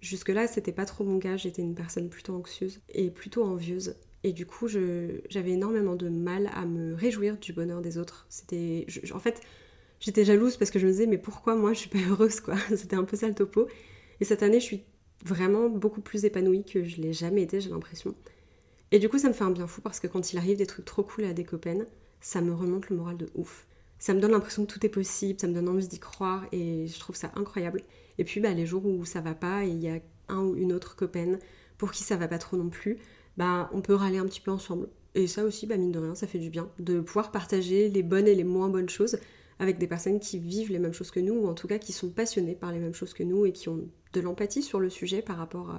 Jusque-là, 0.00 0.46
c'était 0.46 0.72
pas 0.72 0.84
trop 0.84 1.04
mon 1.04 1.18
cas, 1.18 1.36
j'étais 1.36 1.62
une 1.62 1.74
personne 1.74 2.10
plutôt 2.10 2.34
anxieuse 2.34 2.80
et 2.90 3.10
plutôt 3.10 3.44
envieuse. 3.44 3.96
Et 4.22 4.32
du 4.32 4.46
coup, 4.46 4.68
j'avais 4.68 5.50
énormément 5.50 5.96
de 5.96 6.08
mal 6.08 6.50
à 6.54 6.64
me 6.66 6.94
réjouir 6.94 7.38
du 7.38 7.52
bonheur 7.52 7.80
des 7.82 7.98
autres. 7.98 8.26
C'était, 8.30 8.86
en 9.12 9.18
fait, 9.18 9.40
j'étais 10.00 10.24
jalouse 10.24 10.56
parce 10.56 10.70
que 10.70 10.78
je 10.78 10.86
me 10.86 10.92
disais, 10.92 11.06
mais 11.06 11.18
pourquoi 11.18 11.56
moi 11.56 11.72
je 11.72 11.80
suis 11.80 11.90
pas 11.90 11.98
heureuse, 12.08 12.40
quoi? 12.40 12.56
C'était 12.76 12.96
un 12.96 13.04
peu 13.04 13.16
ça 13.16 13.28
le 13.28 13.34
topo. 13.34 13.68
Et 14.20 14.24
cette 14.24 14.42
année, 14.42 14.60
je 14.60 14.64
suis 14.64 14.84
vraiment 15.24 15.68
beaucoup 15.68 16.00
plus 16.00 16.24
épanouie 16.24 16.64
que 16.64 16.84
je 16.84 17.00
l'ai 17.00 17.12
jamais 17.12 17.42
été, 17.42 17.60
j'ai 17.60 17.70
l'impression. 17.70 18.14
Et 18.92 18.98
du 18.98 19.08
coup, 19.08 19.18
ça 19.18 19.28
me 19.28 19.34
fait 19.34 19.44
un 19.44 19.50
bien 19.50 19.66
fou 19.66 19.80
parce 19.80 20.00
que 20.00 20.06
quand 20.06 20.32
il 20.32 20.38
arrive 20.38 20.56
des 20.56 20.66
trucs 20.66 20.84
trop 20.84 21.02
cool 21.02 21.24
à 21.24 21.32
des 21.32 21.44
copains, 21.44 21.86
ça 22.20 22.40
me 22.40 22.54
remonte 22.54 22.88
le 22.90 22.96
moral 22.96 23.16
de 23.16 23.28
ouf. 23.34 23.66
Ça 24.04 24.12
me 24.12 24.20
donne 24.20 24.32
l'impression 24.32 24.66
que 24.66 24.70
tout 24.70 24.84
est 24.84 24.90
possible, 24.90 25.40
ça 25.40 25.46
me 25.46 25.54
donne 25.54 25.66
envie 25.66 25.88
d'y 25.88 25.98
croire 25.98 26.44
et 26.52 26.86
je 26.86 27.00
trouve 27.00 27.16
ça 27.16 27.32
incroyable. 27.36 27.80
Et 28.18 28.24
puis, 28.24 28.38
bah, 28.38 28.52
les 28.52 28.66
jours 28.66 28.84
où 28.84 29.06
ça 29.06 29.22
va 29.22 29.34
pas 29.34 29.64
et 29.64 29.68
il 29.70 29.78
y 29.78 29.88
a 29.88 29.98
un 30.28 30.42
ou 30.42 30.56
une 30.56 30.74
autre 30.74 30.94
copaine 30.94 31.38
pour 31.78 31.90
qui 31.90 32.02
ça 32.02 32.18
va 32.18 32.28
pas 32.28 32.36
trop 32.36 32.58
non 32.58 32.68
plus, 32.68 32.98
bah, 33.38 33.70
on 33.72 33.80
peut 33.80 33.94
râler 33.94 34.18
un 34.18 34.26
petit 34.26 34.42
peu 34.42 34.50
ensemble. 34.50 34.90
Et 35.14 35.26
ça 35.26 35.42
aussi, 35.42 35.66
bah, 35.66 35.78
mine 35.78 35.90
de 35.90 36.00
rien, 36.00 36.14
ça 36.14 36.26
fait 36.26 36.38
du 36.38 36.50
bien 36.50 36.68
de 36.78 37.00
pouvoir 37.00 37.30
partager 37.30 37.88
les 37.88 38.02
bonnes 38.02 38.28
et 38.28 38.34
les 38.34 38.44
moins 38.44 38.68
bonnes 38.68 38.90
choses 38.90 39.16
avec 39.58 39.78
des 39.78 39.86
personnes 39.86 40.20
qui 40.20 40.38
vivent 40.38 40.70
les 40.70 40.78
mêmes 40.78 40.92
choses 40.92 41.10
que 41.10 41.20
nous, 41.20 41.36
ou 41.36 41.46
en 41.46 41.54
tout 41.54 41.66
cas 41.66 41.78
qui 41.78 41.94
sont 41.94 42.10
passionnées 42.10 42.56
par 42.56 42.72
les 42.72 42.80
mêmes 42.80 42.92
choses 42.92 43.14
que 43.14 43.22
nous 43.22 43.46
et 43.46 43.52
qui 43.52 43.70
ont 43.70 43.88
de 44.12 44.20
l'empathie 44.20 44.62
sur 44.62 44.80
le 44.80 44.90
sujet 44.90 45.22
par 45.22 45.38
rapport 45.38 45.74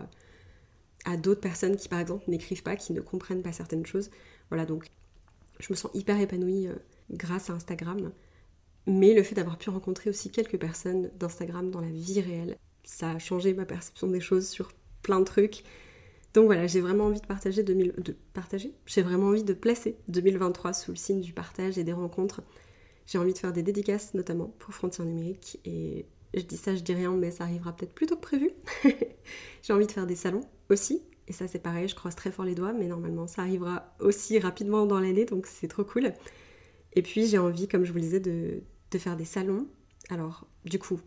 à, 1.05 1.17
d'autres 1.17 1.41
personnes 1.41 1.75
qui, 1.75 1.89
par 1.89 2.00
exemple, 2.00 2.24
n'écrivent 2.27 2.63
pas, 2.63 2.75
qui 2.75 2.91
ne 2.91 3.01
comprennent 3.01 3.44
pas 3.44 3.51
certaines 3.51 3.86
choses. 3.86 4.10
Voilà, 4.50 4.65
donc 4.65 4.88
je 5.60 5.67
me 5.70 5.75
sens 5.75 5.91
hyper 5.94 6.20
épanouie 6.20 6.65
euh, 6.65 6.74
grâce 7.12 7.50
à 7.50 7.53
Instagram. 7.53 8.12
Mais 8.88 9.13
le 9.13 9.24
fait 9.24 9.35
d'avoir 9.35 9.57
pu 9.57 9.69
rencontrer 9.69 10.09
aussi 10.09 10.29
quelques 10.29 10.59
personnes 10.59 11.09
d'Instagram 11.19 11.71
dans 11.71 11.81
la 11.81 11.89
vie 11.89 12.21
réelle, 12.21 12.55
ça 12.83 13.12
a 13.12 13.19
changé 13.19 13.53
ma 13.53 13.65
perception 13.65 14.07
des 14.07 14.19
choses 14.19 14.47
sur 14.47 14.71
plein 15.01 15.19
de 15.19 15.25
trucs. 15.25 15.63
Donc 16.33 16.45
voilà, 16.45 16.67
j'ai 16.67 16.81
vraiment 16.81 17.05
envie 17.05 17.21
de 17.21 17.25
partager 17.25 17.63
2000, 17.63 17.93
de 17.97 18.15
partager? 18.33 18.74
J'ai 18.85 19.01
vraiment 19.01 19.27
envie 19.27 19.43
de 19.43 19.53
placer 19.53 19.97
2023 20.09 20.74
sous 20.74 20.91
le 20.91 20.97
signe 20.97 21.21
du 21.21 21.33
partage 21.33 21.77
et 21.77 21.83
des 21.83 21.93
rencontres. 21.93 22.41
J'ai 23.07 23.17
envie 23.17 23.33
de 23.33 23.38
faire 23.38 23.53
des 23.53 23.63
dédicaces 23.63 24.13
notamment 24.13 24.53
pour 24.59 24.74
Frontières 24.74 25.07
numériques 25.07 25.59
et 25.65 26.05
je 26.33 26.41
dis 26.41 26.57
ça, 26.57 26.75
je 26.75 26.81
dis 26.81 26.93
rien, 26.93 27.12
mais 27.12 27.31
ça 27.31 27.45
arrivera 27.45 27.74
peut-être 27.75 27.93
plus 27.93 28.07
tôt 28.07 28.17
que 28.17 28.21
prévu. 28.21 28.51
j'ai 29.63 29.74
envie 29.74 29.88
de 29.88 29.91
faire 29.91 30.05
des 30.05 30.15
salons 30.15 30.43
aussi. 30.69 31.01
Et 31.27 31.33
ça 31.33 31.47
c'est 31.47 31.59
pareil, 31.59 31.88
je 31.88 31.95
croise 31.95 32.15
très 32.15 32.31
fort 32.31 32.45
les 32.45 32.53
doigts, 32.53 32.74
mais 32.74 32.88
normalement 32.88 33.27
ça 33.27 33.41
arrivera 33.41 33.95
aussi 34.00 34.38
rapidement 34.38 34.85
dans 34.85 35.00
l'année, 35.00 35.25
donc 35.25 35.47
c'est 35.47 35.67
trop 35.67 35.83
cool. 35.83 36.13
Et 36.96 37.02
puis 37.02 37.25
j'ai 37.28 37.38
envie, 37.38 37.68
comme 37.68 37.84
je 37.84 37.92
vous 37.92 37.98
le 37.98 38.04
disais, 38.04 38.20
de, 38.20 38.62
faire 38.98 39.18
des 39.18 39.25
salons. 39.25 39.68
Alors 40.10 40.48
du 40.64 40.80
coup, 40.80 41.02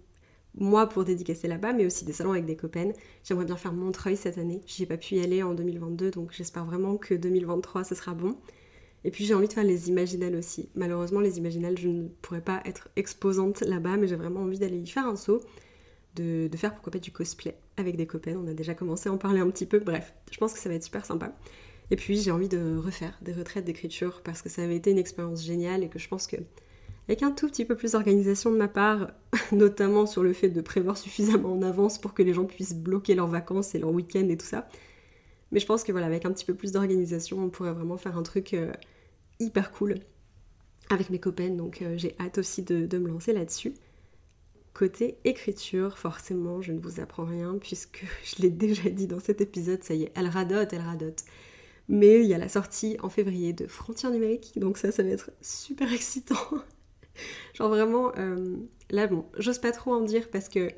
moi 0.54 0.90
pour 0.90 1.04
dédicacer 1.04 1.48
là-bas, 1.48 1.72
mais 1.72 1.86
aussi 1.86 2.04
des 2.04 2.12
salons 2.12 2.32
avec 2.32 2.44
des 2.44 2.56
copaines. 2.56 2.92
J'aimerais 3.24 3.46
bien 3.46 3.56
faire 3.56 3.72
Montreuil 3.72 4.16
cette 4.16 4.36
année. 4.36 4.60
J'ai 4.66 4.84
pas 4.84 4.98
pu 4.98 5.14
y 5.14 5.20
aller 5.20 5.42
en 5.42 5.54
2022, 5.54 6.10
donc 6.10 6.32
j'espère 6.32 6.66
vraiment 6.66 6.98
que 6.98 7.14
2023 7.14 7.84
ce 7.84 7.94
sera 7.94 8.12
bon. 8.12 8.36
Et 9.04 9.10
puis 9.10 9.24
j'ai 9.24 9.32
envie 9.32 9.48
de 9.48 9.52
faire 9.54 9.64
les 9.64 9.88
imaginales 9.88 10.36
aussi. 10.36 10.68
Malheureusement, 10.74 11.20
les 11.20 11.38
imaginales, 11.38 11.78
je 11.78 11.88
ne 11.88 12.08
pourrais 12.08 12.42
pas 12.42 12.60
être 12.66 12.90
exposante 12.96 13.62
là-bas, 13.62 13.96
mais 13.96 14.06
j'ai 14.06 14.16
vraiment 14.16 14.40
envie 14.40 14.58
d'aller 14.58 14.78
y 14.78 14.86
faire 14.86 15.06
un 15.06 15.16
saut, 15.16 15.40
de, 16.16 16.48
de, 16.48 16.56
faire 16.58 16.74
pourquoi 16.74 16.90
pas 16.90 16.98
du 16.98 17.12
cosplay 17.12 17.56
avec 17.78 17.96
des 17.96 18.06
copaines. 18.06 18.36
On 18.36 18.46
a 18.48 18.54
déjà 18.54 18.74
commencé 18.74 19.08
à 19.08 19.12
en 19.12 19.16
parler 19.16 19.40
un 19.40 19.48
petit 19.48 19.64
peu. 19.64 19.78
Bref, 19.78 20.12
je 20.30 20.36
pense 20.36 20.52
que 20.52 20.58
ça 20.58 20.68
va 20.68 20.74
être 20.74 20.84
super 20.84 21.06
sympa. 21.06 21.32
Et 21.90 21.96
puis 21.96 22.20
j'ai 22.20 22.30
envie 22.30 22.48
de 22.48 22.76
refaire 22.76 23.18
des 23.22 23.32
retraites 23.32 23.64
d'écriture 23.64 24.20
parce 24.22 24.42
que 24.42 24.48
ça 24.48 24.62
avait 24.62 24.76
été 24.76 24.90
une 24.90 24.98
expérience 24.98 25.44
géniale 25.44 25.82
et 25.82 25.88
que 25.88 25.98
je 25.98 26.08
pense 26.08 26.26
que 26.26 26.36
avec 27.08 27.22
un 27.22 27.30
tout 27.30 27.48
petit 27.48 27.64
peu 27.64 27.74
plus 27.74 27.92
d'organisation 27.92 28.50
de 28.50 28.56
ma 28.56 28.68
part, 28.68 29.10
notamment 29.52 30.04
sur 30.04 30.22
le 30.22 30.34
fait 30.34 30.50
de 30.50 30.60
prévoir 30.60 30.98
suffisamment 30.98 31.52
en 31.52 31.62
avance 31.62 31.98
pour 31.98 32.12
que 32.12 32.22
les 32.22 32.34
gens 32.34 32.44
puissent 32.44 32.74
bloquer 32.74 33.14
leurs 33.14 33.28
vacances 33.28 33.74
et 33.74 33.78
leurs 33.78 33.92
week-ends 33.92 34.28
et 34.28 34.36
tout 34.36 34.46
ça. 34.46 34.68
Mais 35.50 35.60
je 35.60 35.66
pense 35.66 35.84
que 35.84 35.92
voilà, 35.92 36.06
avec 36.06 36.26
un 36.26 36.32
petit 36.32 36.44
peu 36.44 36.54
plus 36.54 36.72
d'organisation, 36.72 37.42
on 37.42 37.48
pourrait 37.48 37.72
vraiment 37.72 37.96
faire 37.96 38.18
un 38.18 38.22
truc 38.22 38.52
euh, 38.52 38.70
hyper 39.40 39.70
cool 39.70 39.94
avec 40.90 41.08
mes 41.08 41.18
copains, 41.18 41.48
donc 41.48 41.80
euh, 41.80 41.96
j'ai 41.96 42.14
hâte 42.20 42.36
aussi 42.36 42.62
de 42.62 42.98
me 42.98 43.08
lancer 43.08 43.32
là-dessus. 43.32 43.72
Côté 44.78 45.18
écriture, 45.24 45.98
forcément, 45.98 46.62
je 46.62 46.70
ne 46.70 46.78
vous 46.78 47.00
apprends 47.00 47.24
rien 47.24 47.56
puisque 47.58 48.04
je 48.24 48.42
l'ai 48.42 48.50
déjà 48.50 48.88
dit 48.90 49.08
dans 49.08 49.18
cet 49.18 49.40
épisode, 49.40 49.82
ça 49.82 49.94
y 49.94 50.04
est, 50.04 50.12
elle 50.14 50.28
radote, 50.28 50.72
elle 50.72 50.82
radote. 50.82 51.24
Mais 51.88 52.20
il 52.22 52.26
y 52.26 52.34
a 52.34 52.38
la 52.38 52.48
sortie 52.48 52.96
en 53.02 53.08
février 53.08 53.52
de 53.52 53.66
Frontières 53.66 54.12
numériques, 54.12 54.58
donc 54.58 54.76
ça, 54.78 54.92
ça 54.92 55.02
va 55.02 55.08
être 55.10 55.30
super 55.40 55.92
excitant. 55.92 56.36
Genre 57.54 57.68
vraiment, 57.68 58.12
euh, 58.18 58.56
là 58.90 59.06
bon, 59.06 59.24
j'ose 59.38 59.58
pas 59.58 59.72
trop 59.72 59.92
en 59.94 60.02
dire 60.02 60.30
parce 60.30 60.48
que 60.48 60.68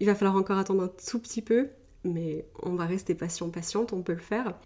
il 0.00 0.06
va 0.06 0.14
falloir 0.14 0.36
encore 0.36 0.58
attendre 0.58 0.82
un 0.84 0.88
tout 1.08 1.18
petit 1.20 1.42
peu, 1.42 1.68
mais 2.04 2.46
on 2.62 2.74
va 2.74 2.86
rester 2.86 3.14
patient, 3.14 3.50
patiente, 3.50 3.92
on 3.92 4.02
peut 4.02 4.12
le 4.14 4.20
faire. 4.20 4.58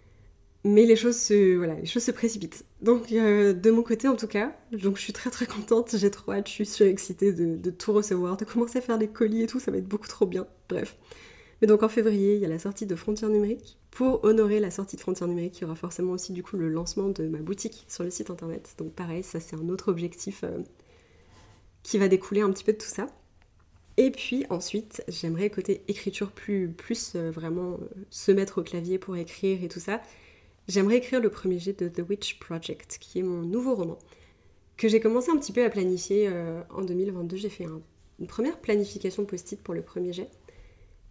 Mais 0.63 0.85
les 0.85 0.95
choses 0.95 1.17
se, 1.17 1.55
voilà, 1.57 1.75
les 1.75 1.87
choses 1.87 2.03
se 2.03 2.11
précipitent. 2.11 2.65
Donc 2.81 3.11
euh, 3.11 3.53
de 3.53 3.71
mon 3.71 3.83
côté 3.83 4.07
en 4.07 4.15
tout 4.15 4.27
cas, 4.27 4.55
donc 4.71 4.97
je 4.97 5.01
suis 5.01 5.13
très 5.13 5.31
très 5.31 5.47
contente, 5.47 5.95
j'ai 5.97 6.11
trop 6.11 6.33
hâte, 6.33 6.47
je 6.47 6.53
suis 6.53 6.65
surexcitée 6.67 7.33
de, 7.33 7.55
de 7.57 7.71
tout 7.71 7.93
recevoir, 7.93 8.37
de 8.37 8.45
commencer 8.45 8.79
à 8.79 8.81
faire 8.81 8.99
des 8.99 9.07
colis 9.07 9.43
et 9.43 9.47
tout, 9.47 9.59
ça 9.59 9.71
va 9.71 9.77
être 9.77 9.87
beaucoup 9.87 10.07
trop 10.07 10.25
bien. 10.27 10.47
Bref. 10.69 10.97
Mais 11.61 11.67
donc 11.67 11.83
en 11.83 11.89
février, 11.89 12.35
il 12.35 12.41
y 12.41 12.45
a 12.45 12.49
la 12.49 12.57
sortie 12.57 12.87
de 12.87 12.95
Frontières 12.95 13.29
numériques. 13.29 13.77
Pour 13.91 14.23
honorer 14.23 14.59
la 14.59 14.71
sortie 14.71 14.95
de 14.95 15.01
Frontières 15.01 15.27
numériques, 15.27 15.59
il 15.59 15.61
y 15.61 15.65
aura 15.65 15.75
forcément 15.75 16.13
aussi 16.13 16.33
du 16.33 16.41
coup 16.41 16.57
le 16.57 16.69
lancement 16.69 17.09
de 17.09 17.27
ma 17.27 17.37
boutique 17.37 17.85
sur 17.87 18.03
le 18.03 18.09
site 18.09 18.31
internet. 18.31 18.73
Donc 18.79 18.93
pareil, 18.93 19.21
ça 19.21 19.39
c'est 19.39 19.55
un 19.55 19.69
autre 19.69 19.89
objectif 19.89 20.43
euh, 20.43 20.57
qui 21.83 21.99
va 21.99 22.07
découler 22.07 22.41
un 22.41 22.51
petit 22.51 22.63
peu 22.63 22.73
de 22.73 22.79
tout 22.79 22.87
ça. 22.87 23.07
Et 23.97 24.09
puis 24.09 24.45
ensuite, 24.49 25.03
j'aimerais 25.07 25.51
côté 25.51 25.83
écriture 25.87 26.31
plus, 26.31 26.69
plus 26.69 27.13
euh, 27.15 27.29
vraiment 27.29 27.73
euh, 27.73 27.87
se 28.09 28.31
mettre 28.31 28.61
au 28.61 28.63
clavier 28.63 28.97
pour 28.97 29.15
écrire 29.15 29.63
et 29.63 29.67
tout 29.67 29.79
ça. 29.79 30.01
J'aimerais 30.67 30.97
écrire 30.97 31.21
le 31.21 31.29
premier 31.29 31.59
jet 31.59 31.79
de 31.79 31.89
The 31.89 32.07
Witch 32.09 32.39
Project, 32.39 32.97
qui 32.99 33.19
est 33.19 33.23
mon 33.23 33.41
nouveau 33.41 33.75
roman, 33.75 33.99
que 34.77 34.87
j'ai 34.87 34.99
commencé 34.99 35.29
un 35.29 35.37
petit 35.37 35.51
peu 35.51 35.63
à 35.63 35.69
planifier 35.69 36.29
en 36.69 36.81
2022. 36.81 37.35
J'ai 37.35 37.49
fait 37.49 37.65
une 38.19 38.27
première 38.27 38.57
planification 38.59 39.25
post-it 39.25 39.61
pour 39.61 39.73
le 39.73 39.81
premier 39.81 40.13
jet. 40.13 40.29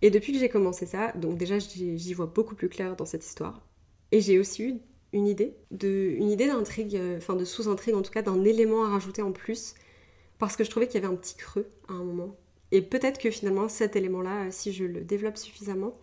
Et 0.02 0.10
depuis 0.10 0.32
que 0.32 0.38
j'ai 0.38 0.48
commencé 0.48 0.86
ça, 0.86 1.12
donc 1.12 1.36
déjà 1.36 1.58
j'y 1.58 2.14
vois 2.14 2.26
beaucoup 2.26 2.54
plus 2.54 2.68
clair 2.68 2.96
dans 2.96 3.04
cette 3.04 3.24
histoire. 3.24 3.66
Et 4.12 4.20
j'ai 4.20 4.38
aussi 4.38 4.64
eu 4.64 4.80
une 5.12 5.26
idée, 5.26 5.56
idée 5.70 6.46
d'intrigue, 6.46 6.98
enfin 7.16 7.34
de 7.36 7.44
sous-intrigue 7.44 7.94
en 7.94 8.02
tout 8.02 8.12
cas, 8.12 8.22
d'un 8.22 8.44
élément 8.44 8.84
à 8.84 8.90
rajouter 8.90 9.22
en 9.22 9.32
plus 9.32 9.74
parce 10.38 10.56
que 10.56 10.64
je 10.64 10.70
trouvais 10.70 10.88
qu'il 10.88 11.00
y 11.00 11.04
avait 11.04 11.12
un 11.12 11.16
petit 11.16 11.36
creux 11.36 11.68
à 11.88 11.92
un 11.92 12.02
moment. 12.02 12.36
Et 12.72 12.82
peut-être 12.82 13.18
que 13.18 13.30
finalement 13.30 13.68
cet 13.68 13.94
élément-là, 13.94 14.50
si 14.50 14.72
je 14.72 14.84
le 14.84 15.02
développe 15.02 15.36
suffisamment, 15.36 15.98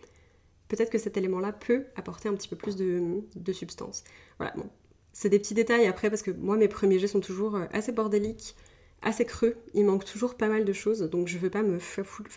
peut-être 0.68 0.90
que 0.90 0.98
cet 0.98 1.16
élément-là 1.16 1.52
peut 1.52 1.86
apporter 1.96 2.28
un 2.28 2.34
petit 2.34 2.48
peu 2.48 2.56
plus 2.56 2.76
de, 2.76 3.52
substance. 3.52 4.04
Voilà, 4.38 4.54
bon. 4.56 4.68
C'est 5.12 5.30
des 5.30 5.38
petits 5.38 5.54
détails 5.54 5.86
après 5.86 6.10
parce 6.10 6.22
que 6.22 6.30
moi 6.30 6.56
mes 6.56 6.68
premiers 6.68 6.98
jets 6.98 7.08
sont 7.08 7.20
toujours 7.20 7.56
euh, 7.56 7.64
assez 7.72 7.90
bordéliques, 7.90 8.54
assez 9.02 9.24
creux, 9.24 9.56
il 9.74 9.84
manque 9.84 10.04
toujours 10.04 10.36
pas 10.36 10.48
mal 10.48 10.64
de 10.64 10.72
choses, 10.72 11.00
donc 11.00 11.26
je 11.26 11.38
veux 11.38 11.50
pas 11.50 11.62
me 11.62 11.78
foutre, 11.78 12.30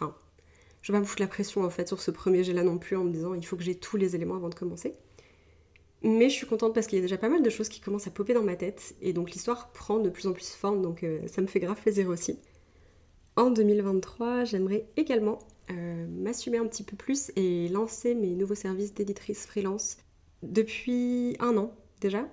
je 0.82 0.92
veux 0.92 0.98
pas 0.98 1.02
me 1.02 1.06
foutre 1.06 1.22
la 1.22 1.28
pression 1.28 1.64
en 1.64 1.70
fait 1.70 1.88
sur 1.88 2.02
ce 2.02 2.12
premier 2.12 2.44
jet 2.44 2.54
là 2.54 2.64
non 2.64 2.78
plus 2.78 2.96
en 2.96 3.04
me 3.04 3.12
disant 3.12 3.34
il 3.34 3.46
faut 3.46 3.56
que 3.56 3.64
j'ai 3.64 3.76
tous 3.76 3.98
les 3.98 4.16
éléments 4.16 4.36
avant 4.36 4.50
de 4.50 4.56
commencer. 4.56 4.96
Mais 6.04 6.30
je 6.30 6.36
suis 6.36 6.48
contente 6.48 6.74
parce 6.74 6.88
qu'il 6.88 6.98
y 6.98 7.00
a 7.00 7.04
déjà 7.04 7.18
pas 7.18 7.30
mal 7.30 7.44
de 7.44 7.50
choses 7.50 7.70
qui 7.70 7.80
commencent 7.80 8.08
à 8.08 8.12
popper 8.12 8.34
dans 8.34 8.42
ma 8.42 8.56
tête 8.56 8.96
et 9.02 9.14
donc 9.14 9.32
l'histoire 9.32 9.72
prend 9.72 10.00
de 10.00 10.10
plus 10.10 10.26
en 10.26 10.34
plus 10.34 10.50
forme 10.50 10.82
donc 10.82 11.04
euh, 11.04 11.28
ça 11.28 11.42
me 11.42 11.48
fait 11.48 11.60
grave 11.60 11.80
plaisir 11.80 12.08
aussi. 12.10 12.40
En 13.36 13.50
2023, 13.50 14.44
j'aimerais 14.44 14.88
également 14.98 15.40
euh, 15.70 16.08
m'assumer 16.10 16.58
un 16.58 16.68
petit 16.68 16.84
peu 16.84 16.98
plus 16.98 17.32
et 17.36 17.70
lancer 17.70 18.14
mes 18.14 18.36
nouveaux 18.36 18.56
services 18.56 18.94
d'éditrice 18.94 19.46
freelance 19.46 19.98
depuis 20.44 21.38
un 21.40 21.56
an 21.58 21.74
déjà. 22.02 22.28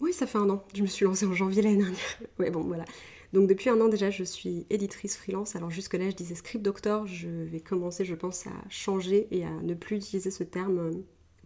Oui, 0.00 0.12
ça 0.12 0.26
fait 0.26 0.38
un 0.38 0.48
an. 0.48 0.64
Je 0.74 0.82
me 0.82 0.86
suis 0.86 1.04
lancée 1.04 1.26
en 1.26 1.34
janvier 1.34 1.62
l'année 1.62 1.76
dernière. 1.76 2.18
ouais, 2.38 2.50
bon, 2.50 2.62
voilà. 2.62 2.84
Donc 3.32 3.48
depuis 3.48 3.70
un 3.70 3.80
an 3.80 3.88
déjà, 3.88 4.10
je 4.10 4.24
suis 4.24 4.66
éditrice 4.70 5.16
freelance. 5.16 5.54
Alors 5.54 5.70
jusque-là, 5.70 6.10
je 6.10 6.16
disais 6.16 6.34
script 6.34 6.64
doctor. 6.64 7.06
Je 7.06 7.28
vais 7.28 7.60
commencer, 7.60 8.04
je 8.04 8.14
pense, 8.14 8.46
à 8.46 8.52
changer 8.68 9.28
et 9.30 9.44
à 9.44 9.50
ne 9.62 9.74
plus 9.74 9.96
utiliser 9.96 10.30
ce 10.30 10.42
terme 10.42 10.78
euh, 10.78 10.92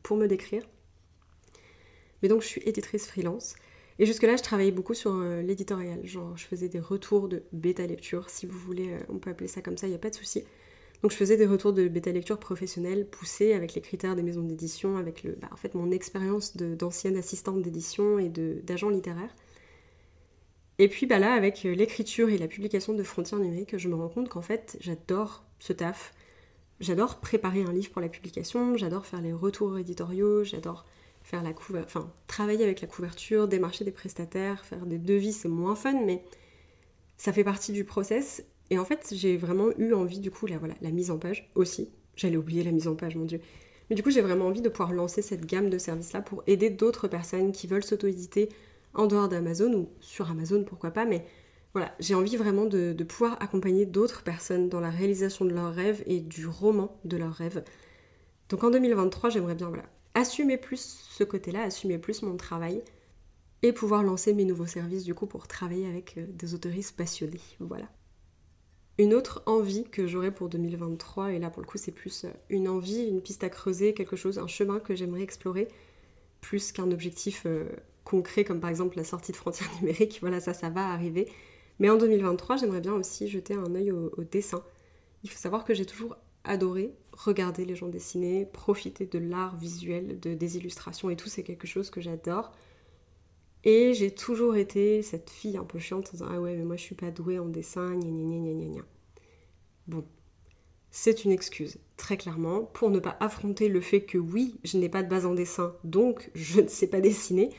pour 0.03 0.17
me 0.17 0.27
décrire. 0.27 0.63
Mais 2.23 2.29
donc 2.29 2.43
je 2.43 2.47
suis 2.47 2.63
éditrice 2.65 3.07
freelance. 3.07 3.55
Et 3.99 4.07
jusque-là, 4.07 4.37
je 4.37 4.43
travaillais 4.43 4.73
beaucoup 4.73 4.95
sur 4.95 5.13
euh, 5.15 5.43
l'éditorial. 5.43 6.05
Genre, 6.05 6.37
je 6.37 6.47
faisais 6.47 6.69
des 6.69 6.81
retours 6.81 7.29
de 7.29 7.43
bêta 7.53 7.87
lecture, 7.87 8.29
si 8.29 8.47
vous 8.47 8.59
voulez, 8.59 8.89
euh, 8.91 8.99
on 9.09 9.19
peut 9.19 9.31
appeler 9.31 9.49
ça 9.49 9.61
comme 9.61 9.77
ça, 9.77 9.87
il 9.87 9.91
n'y 9.91 9.97
a 9.97 10.01
pas 10.01 10.11
de 10.11 10.17
souci. 10.17 10.43
Donc 11.03 11.11
je 11.11 11.17
faisais 11.17 11.37
des 11.37 11.47
retours 11.47 11.75
de 11.75 11.87
bêta 11.87 12.11
lecture 12.13 12.39
professionnels 12.39 13.07
poussés 13.07 13.53
avec 13.53 13.75
les 13.75 13.83
critères 13.83 14.17
des 14.17 14.23
maisons 14.23 14.43
d'édition, 14.43 14.97
avec 14.97 15.23
le, 15.23 15.33
bah, 15.33 15.49
en 15.53 15.57
fait, 15.57 15.75
mon 15.75 15.91
expérience 15.91 16.57
d'ancienne 16.57 17.19
assistante 17.19 17.61
d'édition 17.61 18.19
et 18.19 18.31
d'agent 18.31 18.89
littéraire. 18.89 19.29
Et 20.79 20.89
puis 20.89 21.07
bah 21.07 21.19
là, 21.19 21.35
avec 21.35 21.63
l'écriture 21.63 22.29
et 22.29 22.39
la 22.39 22.49
publication 22.49 22.95
de 22.95 23.03
Frontières 23.03 23.41
numériques, 23.41 23.77
je 23.79 23.89
me 23.89 23.95
rends 23.95 24.09
compte 24.09 24.29
qu'en 24.29 24.43
fait, 24.43 24.77
j'adore 24.81 25.45
ce 25.61 25.73
taf. 25.73 26.13
J'adore 26.81 27.21
préparer 27.21 27.63
un 27.63 27.73
livre 27.73 27.91
pour 27.91 28.01
la 28.01 28.09
publication, 28.09 28.77
j'adore 28.77 29.07
faire 29.07 29.21
les 29.21 29.33
retours 29.33 29.79
éditoriaux, 29.79 30.43
j'adore 30.43 30.85
faire 31.23 31.43
la 31.43 31.55
travailler 32.27 32.65
avec 32.65 32.81
la 32.81 32.87
couverture, 32.87 33.49
démarcher 33.49 33.85
des 33.85 33.93
prestataires, 33.93 34.65
faire 34.65 34.85
des 34.85 34.99
devis, 34.99 35.33
c'est 35.33 35.49
moins 35.49 35.75
fun, 35.75 36.05
mais 36.05 36.23
ça 37.17 37.33
fait 37.33 37.45
partie 37.45 37.73
du 37.73 37.85
process. 37.85 38.45
Et 38.71 38.79
en 38.79 38.85
fait, 38.85 39.13
j'ai 39.17 39.37
vraiment 39.37 39.71
eu 39.79 39.95
envie, 39.95 40.21
du 40.21 40.31
coup, 40.31 40.47
la, 40.47 40.59
voilà, 40.59 40.75
la 40.83 40.91
mise 40.91 41.11
en 41.11 41.19
page 41.19 41.51
aussi. 41.55 41.91
J'allais 42.17 42.37
oublier 42.37 42.63
la 42.63 42.73
mise 42.73 42.89
en 42.89 42.95
page, 42.95 43.17
mon 43.17 43.25
Dieu. 43.25 43.41
Mais 43.89 43.97
du 43.97 44.03
coup, 44.03 44.11
j'ai 44.11 44.21
vraiment 44.21 44.47
envie 44.47 44.63
de 44.63 44.69
pouvoir 44.69 44.93
lancer 44.93 45.23
cette 45.23 45.47
gamme 45.47 45.71
de 45.71 45.79
services-là 45.79 46.21
pour 46.21 46.43
aider 46.47 46.71
d'autres 46.71 47.09
personnes 47.09 47.53
qui 47.53 47.67
veulent 47.67 47.85
s'auto-éditer 47.85 48.49
en 48.95 49.07
dehors 49.07 49.29
d'Amazon 49.29 49.73
ou 49.75 49.89
sur 50.01 50.31
Amazon, 50.31 50.65
pourquoi 50.65 50.91
pas. 50.91 51.05
Mais 51.05 51.27
voilà, 51.73 51.95
j'ai 51.99 52.15
envie 52.15 52.37
vraiment 52.37 52.67
de, 52.67 52.95
pouvoir 53.03 53.37
accompagner 53.43 53.85
d'autres 53.85 54.23
personnes 54.23 54.69
dans 54.69 54.81
la 54.81 54.91
réalisation 54.91 55.45
de 55.45 55.53
leurs 55.53 55.75
rêves 55.75 56.03
et 56.07 56.21
du 56.21 56.47
roman 56.47 56.99
de 57.05 57.17
leurs 57.17 57.35
rêves. 57.35 57.65
Donc 58.49 58.63
en 58.63 58.71
2023, 58.71 59.31
j'aimerais 59.31 59.57
bien 59.57 59.69
voilà, 59.69 59.85
assumer 60.15 60.57
plus 60.57 61.05
ce 61.11 61.25
côté-là, 61.25 61.63
assumer 61.63 61.99
plus 61.99 62.23
mon 62.23 62.37
travail 62.37 62.83
et 63.63 63.73
pouvoir 63.73 64.03
lancer 64.03 64.35
mes 64.35 64.45
nouveaux 64.45 64.67
services 64.67 65.05
du 65.05 65.15
coup 65.15 65.27
pour 65.27 65.49
travailler 65.49 65.87
avec 65.87 66.19
euh, 66.19 66.27
des 66.29 66.55
autoristes 66.55 66.97
passionnés. 66.97 67.41
Voilà. 67.59 67.89
Une 68.99 69.13
autre 69.13 69.43
envie 69.47 69.85
que 69.85 70.07
j'aurais 70.07 70.33
pour 70.33 70.49
2023, 70.49 71.33
et 71.33 71.39
là 71.41 71.51
pour 71.51 71.63
le 71.63 71.67
coup 71.67 71.79
c'est 71.79 71.91
plus 71.91 72.25
euh, 72.25 72.29
une 72.51 72.69
envie, 72.69 73.03
une 73.05 73.21
piste 73.21 73.43
à 73.43 73.49
creuser, 73.49 73.95
quelque 73.95 74.15
chose, 74.15 74.39
un 74.39 74.47
chemin 74.47 74.79
que 74.79 74.95
j'aimerais 74.95 75.23
explorer, 75.23 75.67
plus 76.41 76.71
qu'un 76.71 76.93
objectif 76.93 77.45
euh, 77.47 77.65
concret 78.05 78.45
comme 78.45 78.61
par 78.61 78.71
exemple 78.71 78.97
la 78.97 79.05
sortie 79.05 79.33
de 79.33 79.37
frontières 79.37 79.71
numériques, 79.81 80.19
voilà 80.21 80.41
ça 80.41 80.55
ça 80.55 80.71
va 80.71 80.89
arriver. 80.89 81.29
Mais 81.79 81.91
en 81.91 81.97
2023 81.97 82.57
j'aimerais 82.57 82.81
bien 82.81 82.95
aussi 82.95 83.29
jeter 83.29 83.55
un 83.55 83.75
œil 83.75 83.91
au, 83.91 84.11
dessin. 84.31 84.63
Il 85.23 85.31
faut 85.31 85.39
savoir 85.39 85.65
que 85.65 85.75
j'ai 85.75 85.87
toujours 85.87 86.17
adoré 86.45 86.95
regarder 87.13 87.65
les 87.65 87.75
gens 87.75 87.89
dessiner, 87.89 88.45
profiter 88.47 89.07
de 89.07 89.19
l'art 89.19 89.57
visuel, 89.57 90.21
de, 90.21 90.35
des 90.35 90.57
illustrations 90.59 91.09
et 91.11 91.17
tout, 91.17 91.29
c'est 91.29 91.43
quelque 91.43 91.67
chose 91.67 91.91
que 91.91 92.01
j'adore. 92.01 92.53
Et 93.65 93.95
j'ai 93.95 94.11
toujours 94.11 94.57
été 94.57 95.01
cette 95.03 95.31
fille 95.31 95.57
un 95.57 95.65
peu 95.65 95.79
chiante 95.79 96.09
en 96.09 96.13
disant 96.13 96.27
Ah 96.31 96.41
ouais, 96.41 96.55
mais 96.55 96.65
moi 96.65 96.77
je 96.77 96.83
suis 96.83 96.95
pas 96.95 97.11
douée 97.11 97.39
en 97.39 97.47
dessin, 97.47 97.95
gna 97.95 98.09
gna 98.09 98.39
gna 98.39 98.53
gna 98.53 98.75
gna. 98.75 98.83
Bon, 99.87 100.05
c'est 100.91 101.25
une 101.25 101.33
excuse, 101.33 101.79
très 101.97 102.17
clairement, 102.17 102.63
pour 102.63 102.89
ne 102.91 103.01
pas 103.01 103.17
affronter 103.19 103.69
le 103.69 103.81
fait 103.81 104.03
que 104.03 104.17
oui, 104.17 104.61
je 104.63 104.79
n'ai 104.79 104.89
pas 104.89 105.03
de 105.03 105.09
base 105.09 105.27
en 105.27 105.35
dessin, 105.35 105.75
donc 105.83 106.31
je 106.35 106.61
ne 106.61 106.69
sais 106.69 106.87
pas 106.87 107.01
dessiner. 107.01 107.51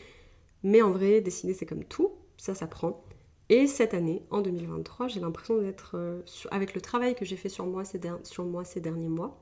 Mais 0.65 0.81
en 0.81 0.89
vrai, 0.89 1.21
dessiner 1.21 1.53
c'est 1.53 1.67
comme 1.67 1.83
tout, 1.83 2.11
ça 2.37 2.55
s'apprend. 2.55 3.05
Et 3.49 3.67
cette 3.67 3.93
année, 3.93 4.23
en 4.31 4.41
2023, 4.41 5.07
j'ai 5.07 5.19
l'impression 5.19 5.61
d'être, 5.61 5.91
euh, 5.93 6.23
avec 6.49 6.73
le 6.73 6.81
travail 6.81 7.13
que 7.13 7.23
j'ai 7.23 7.35
fait 7.35 7.49
sur 7.49 7.67
moi 7.67 7.85
ces, 7.85 7.99
derniers 7.99 9.07
mois, 9.07 9.39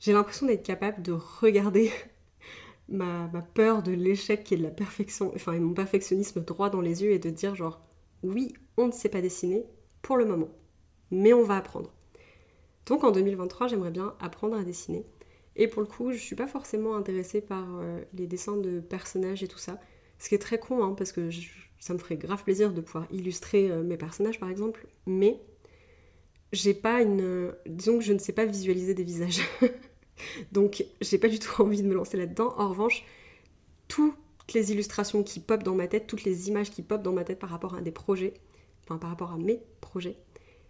j'ai 0.00 0.12
l'impression 0.12 0.46
d'être 0.46 0.62
capable 0.62 1.00
de 1.00 1.12
regarder 1.12 1.90
ma, 2.90 3.30
peur 3.54 3.82
de 3.82 3.92
l'échec 3.92 4.52
et 4.52 4.58
de 4.58 4.62
la 4.62 4.70
perfection, 4.70 5.32
enfin 5.34 5.58
mon 5.58 5.72
perfectionnisme 5.72 6.44
droit 6.44 6.68
dans 6.68 6.82
les 6.82 7.02
yeux 7.02 7.12
et 7.12 7.18
de 7.18 7.30
dire 7.30 7.54
genre 7.54 7.80
oui, 8.22 8.52
on 8.76 8.88
ne 8.88 8.92
sait 8.92 9.08
pas 9.08 9.22
dessiner 9.22 9.64
pour 10.02 10.18
le 10.18 10.26
moment, 10.26 10.50
mais 11.10 11.32
on 11.32 11.42
va 11.42 11.56
apprendre. 11.56 11.90
Donc 12.84 13.02
en 13.02 13.12
2023, 13.12 13.68
j'aimerais 13.68 13.90
bien 13.90 14.14
apprendre 14.20 14.58
à 14.58 14.62
dessiner. 14.62 15.06
Et 15.56 15.68
pour 15.68 15.80
le 15.80 15.88
coup, 15.88 16.12
je 16.12 16.18
suis 16.18 16.36
pas 16.36 16.48
forcément 16.48 16.96
intéressée 16.96 17.40
par 17.40 17.64
euh, 17.78 18.02
les 18.12 18.26
dessins 18.26 18.58
de 18.58 18.80
personnages 18.80 19.42
et 19.42 19.48
tout 19.48 19.56
ça. 19.56 19.80
Ce 20.18 20.28
qui 20.28 20.34
est 20.34 20.38
très 20.38 20.58
con, 20.58 20.82
hein, 20.84 20.94
parce 20.96 21.12
que 21.12 21.30
ça 21.78 21.92
me 21.92 21.98
ferait 21.98 22.16
grave 22.16 22.42
plaisir 22.44 22.72
de 22.72 22.80
pouvoir 22.80 23.06
illustrer 23.10 23.70
euh, 23.70 23.82
mes 23.82 23.96
personnages 23.96 24.40
par 24.40 24.50
exemple, 24.50 24.86
mais 25.06 25.40
j'ai 26.52 26.74
pas 26.74 27.02
une. 27.02 27.52
Disons 27.66 27.98
que 27.98 28.04
je 28.04 28.12
ne 28.12 28.18
sais 28.18 28.32
pas 28.32 28.44
visualiser 28.44 28.94
des 28.94 29.02
visages. 29.02 29.40
Donc 30.52 30.84
j'ai 31.00 31.18
pas 31.18 31.28
du 31.28 31.38
tout 31.38 31.62
envie 31.62 31.82
de 31.82 31.88
me 31.88 31.94
lancer 31.94 32.16
là-dedans. 32.16 32.54
En 32.56 32.68
revanche, 32.68 33.04
toutes 33.88 34.16
les 34.54 34.72
illustrations 34.72 35.22
qui 35.22 35.40
pop 35.40 35.62
dans 35.62 35.74
ma 35.74 35.88
tête, 35.88 36.06
toutes 36.06 36.24
les 36.24 36.48
images 36.48 36.70
qui 36.70 36.82
pop 36.82 37.02
dans 37.02 37.12
ma 37.12 37.24
tête 37.24 37.38
par 37.38 37.50
rapport 37.50 37.74
à 37.74 37.80
des 37.80 37.90
projets, 37.90 38.34
enfin 38.84 38.98
par 38.98 39.10
rapport 39.10 39.32
à 39.32 39.38
mes 39.38 39.60
projets, 39.80 40.16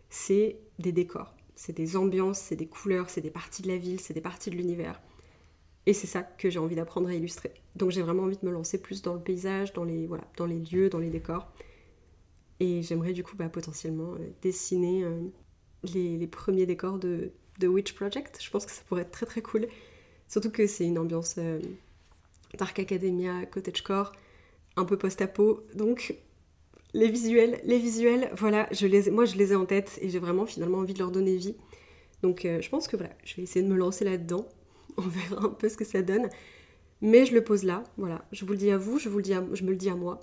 c'est 0.08 0.58
des 0.78 0.92
décors, 0.92 1.34
c'est 1.54 1.76
des 1.76 1.96
ambiances, 1.96 2.38
c'est 2.38 2.56
des 2.56 2.66
couleurs, 2.66 3.10
c'est 3.10 3.20
des 3.20 3.30
parties 3.30 3.62
de 3.62 3.68
la 3.68 3.76
ville, 3.76 4.00
c'est 4.00 4.14
des 4.14 4.20
parties 4.20 4.50
de 4.50 4.56
l'univers. 4.56 5.00
Et 5.86 5.92
c'est 5.92 6.06
ça 6.06 6.22
que 6.22 6.48
j'ai 6.50 6.58
envie 6.58 6.76
d'apprendre 6.76 7.08
à 7.08 7.14
illustrer. 7.14 7.52
Donc 7.76 7.90
j'ai 7.90 8.02
vraiment 8.02 8.22
envie 8.22 8.36
de 8.36 8.46
me 8.46 8.52
lancer 8.52 8.80
plus 8.80 9.02
dans 9.02 9.14
le 9.14 9.20
paysage, 9.20 9.72
dans 9.72 9.84
les, 9.84 10.06
voilà, 10.06 10.24
dans 10.36 10.46
les 10.46 10.58
lieux, 10.58 10.88
dans 10.88 10.98
les 10.98 11.10
décors. 11.10 11.52
Et 12.60 12.82
j'aimerais 12.82 13.12
du 13.12 13.22
coup 13.22 13.36
bah, 13.36 13.48
potentiellement 13.48 14.14
euh, 14.14 14.30
dessiner 14.40 15.04
euh, 15.04 15.20
les, 15.92 16.26
premiers 16.26 16.66
décors 16.66 16.98
de, 16.98 17.32
Witch 17.62 17.94
Project. 17.94 18.38
Je 18.40 18.50
pense 18.50 18.64
que 18.64 18.72
ça 18.72 18.82
pourrait 18.88 19.02
être 19.02 19.10
très 19.10 19.26
très 19.26 19.42
cool. 19.42 19.68
Surtout 20.28 20.50
que 20.50 20.66
c'est 20.66 20.86
une 20.86 20.98
ambiance 20.98 21.36
euh, 21.38 21.60
Dark 22.58 22.78
Academia, 22.78 23.44
cottagecore, 23.46 24.12
un 24.76 24.84
peu 24.84 24.96
post-apo. 24.96 25.62
Donc 25.74 26.16
les 26.94 27.10
visuels, 27.10 27.60
les 27.64 27.78
visuels, 27.78 28.30
voilà, 28.36 28.68
je 28.72 28.86
les, 28.86 29.10
moi 29.10 29.24
je 29.24 29.36
les 29.36 29.52
ai 29.52 29.56
en 29.56 29.66
tête 29.66 29.98
et 30.00 30.08
j'ai 30.08 30.20
vraiment 30.20 30.46
finalement 30.46 30.78
envie 30.78 30.94
de 30.94 31.00
leur 31.00 31.10
donner 31.10 31.36
vie. 31.36 31.56
Donc 32.22 32.44
euh, 32.44 32.60
je 32.60 32.70
pense 32.70 32.88
que 32.88 32.96
voilà, 32.96 33.12
je 33.24 33.36
vais 33.36 33.42
essayer 33.42 33.64
de 33.64 33.70
me 33.70 33.76
lancer 33.76 34.04
là-dedans. 34.04 34.48
On 34.98 35.02
verra 35.02 35.46
un 35.46 35.50
peu 35.50 35.68
ce 35.68 35.76
que 35.76 35.84
ça 35.84 36.02
donne. 36.02 36.28
Mais 37.00 37.26
je 37.26 37.34
le 37.34 37.44
pose 37.44 37.64
là, 37.64 37.84
voilà. 37.96 38.24
Je 38.32 38.44
vous 38.44 38.52
le 38.52 38.58
dis 38.58 38.70
à 38.70 38.78
vous, 38.78 38.98
je, 38.98 39.08
vous 39.08 39.18
le 39.18 39.22
dis 39.22 39.34
je 39.52 39.64
me 39.64 39.70
le 39.70 39.76
dis 39.76 39.90
à 39.90 39.94
moi. 39.94 40.20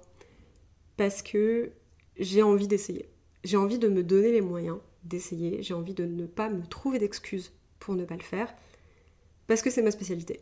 Parce 0.98 1.22
que 1.22 1.72
j'ai 2.18 2.44
envie 2.44 2.68
d'essayer. 2.68 3.10
J'ai 3.44 3.58
envie 3.58 3.80
de 3.80 3.88
me 3.88 4.04
donner 4.04 4.32
les 4.32 4.42
moyens 4.42 4.80
d'essayer, 5.04 5.64
j'ai 5.64 5.74
envie 5.74 5.94
de 5.94 6.06
ne 6.06 6.26
pas 6.26 6.50
me 6.50 6.66
trouver 6.66 7.00
d'excuses 7.00 7.54
pour 7.80 7.96
ne 7.96 8.06
pas 8.06 8.16
le 8.16 8.22
faire, 8.22 8.54
parce 9.48 9.62
que 9.62 9.70
c'est 9.70 9.82
ma 9.82 9.92
spécialité. 9.92 10.42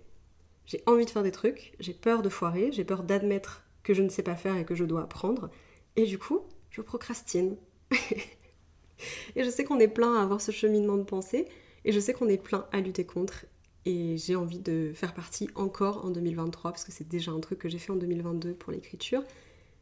J'ai 0.65 0.83
envie 0.85 1.05
de 1.05 1.09
faire 1.09 1.23
des 1.23 1.31
trucs, 1.31 1.73
j'ai 1.79 1.93
peur 1.93 2.21
de 2.21 2.29
foirer, 2.29 2.71
j'ai 2.71 2.83
peur 2.83 3.03
d'admettre 3.03 3.63
que 3.83 3.93
je 3.93 4.03
ne 4.03 4.09
sais 4.09 4.23
pas 4.23 4.35
faire 4.35 4.57
et 4.57 4.65
que 4.65 4.75
je 4.75 4.83
dois 4.83 5.03
apprendre, 5.03 5.49
et 5.95 6.05
du 6.05 6.19
coup, 6.19 6.41
je 6.69 6.81
procrastine. 6.81 7.55
et 9.35 9.43
je 9.43 9.49
sais 9.49 9.63
qu'on 9.63 9.79
est 9.79 9.87
plein 9.87 10.15
à 10.15 10.21
avoir 10.21 10.41
ce 10.41 10.51
cheminement 10.51 10.97
de 10.97 11.03
pensée, 11.03 11.47
et 11.85 11.91
je 11.91 11.99
sais 11.99 12.13
qu'on 12.13 12.27
est 12.27 12.41
plein 12.41 12.67
à 12.71 12.81
lutter 12.81 13.05
contre, 13.05 13.45
et 13.85 14.17
j'ai 14.17 14.35
envie 14.35 14.59
de 14.59 14.91
faire 14.93 15.13
partie 15.13 15.49
encore 15.55 16.05
en 16.05 16.09
2023, 16.09 16.71
parce 16.71 16.83
que 16.83 16.91
c'est 16.91 17.07
déjà 17.07 17.31
un 17.31 17.39
truc 17.39 17.59
que 17.59 17.69
j'ai 17.69 17.79
fait 17.79 17.91
en 17.91 17.95
2022 17.95 18.53
pour 18.53 18.71
l'écriture, 18.71 19.23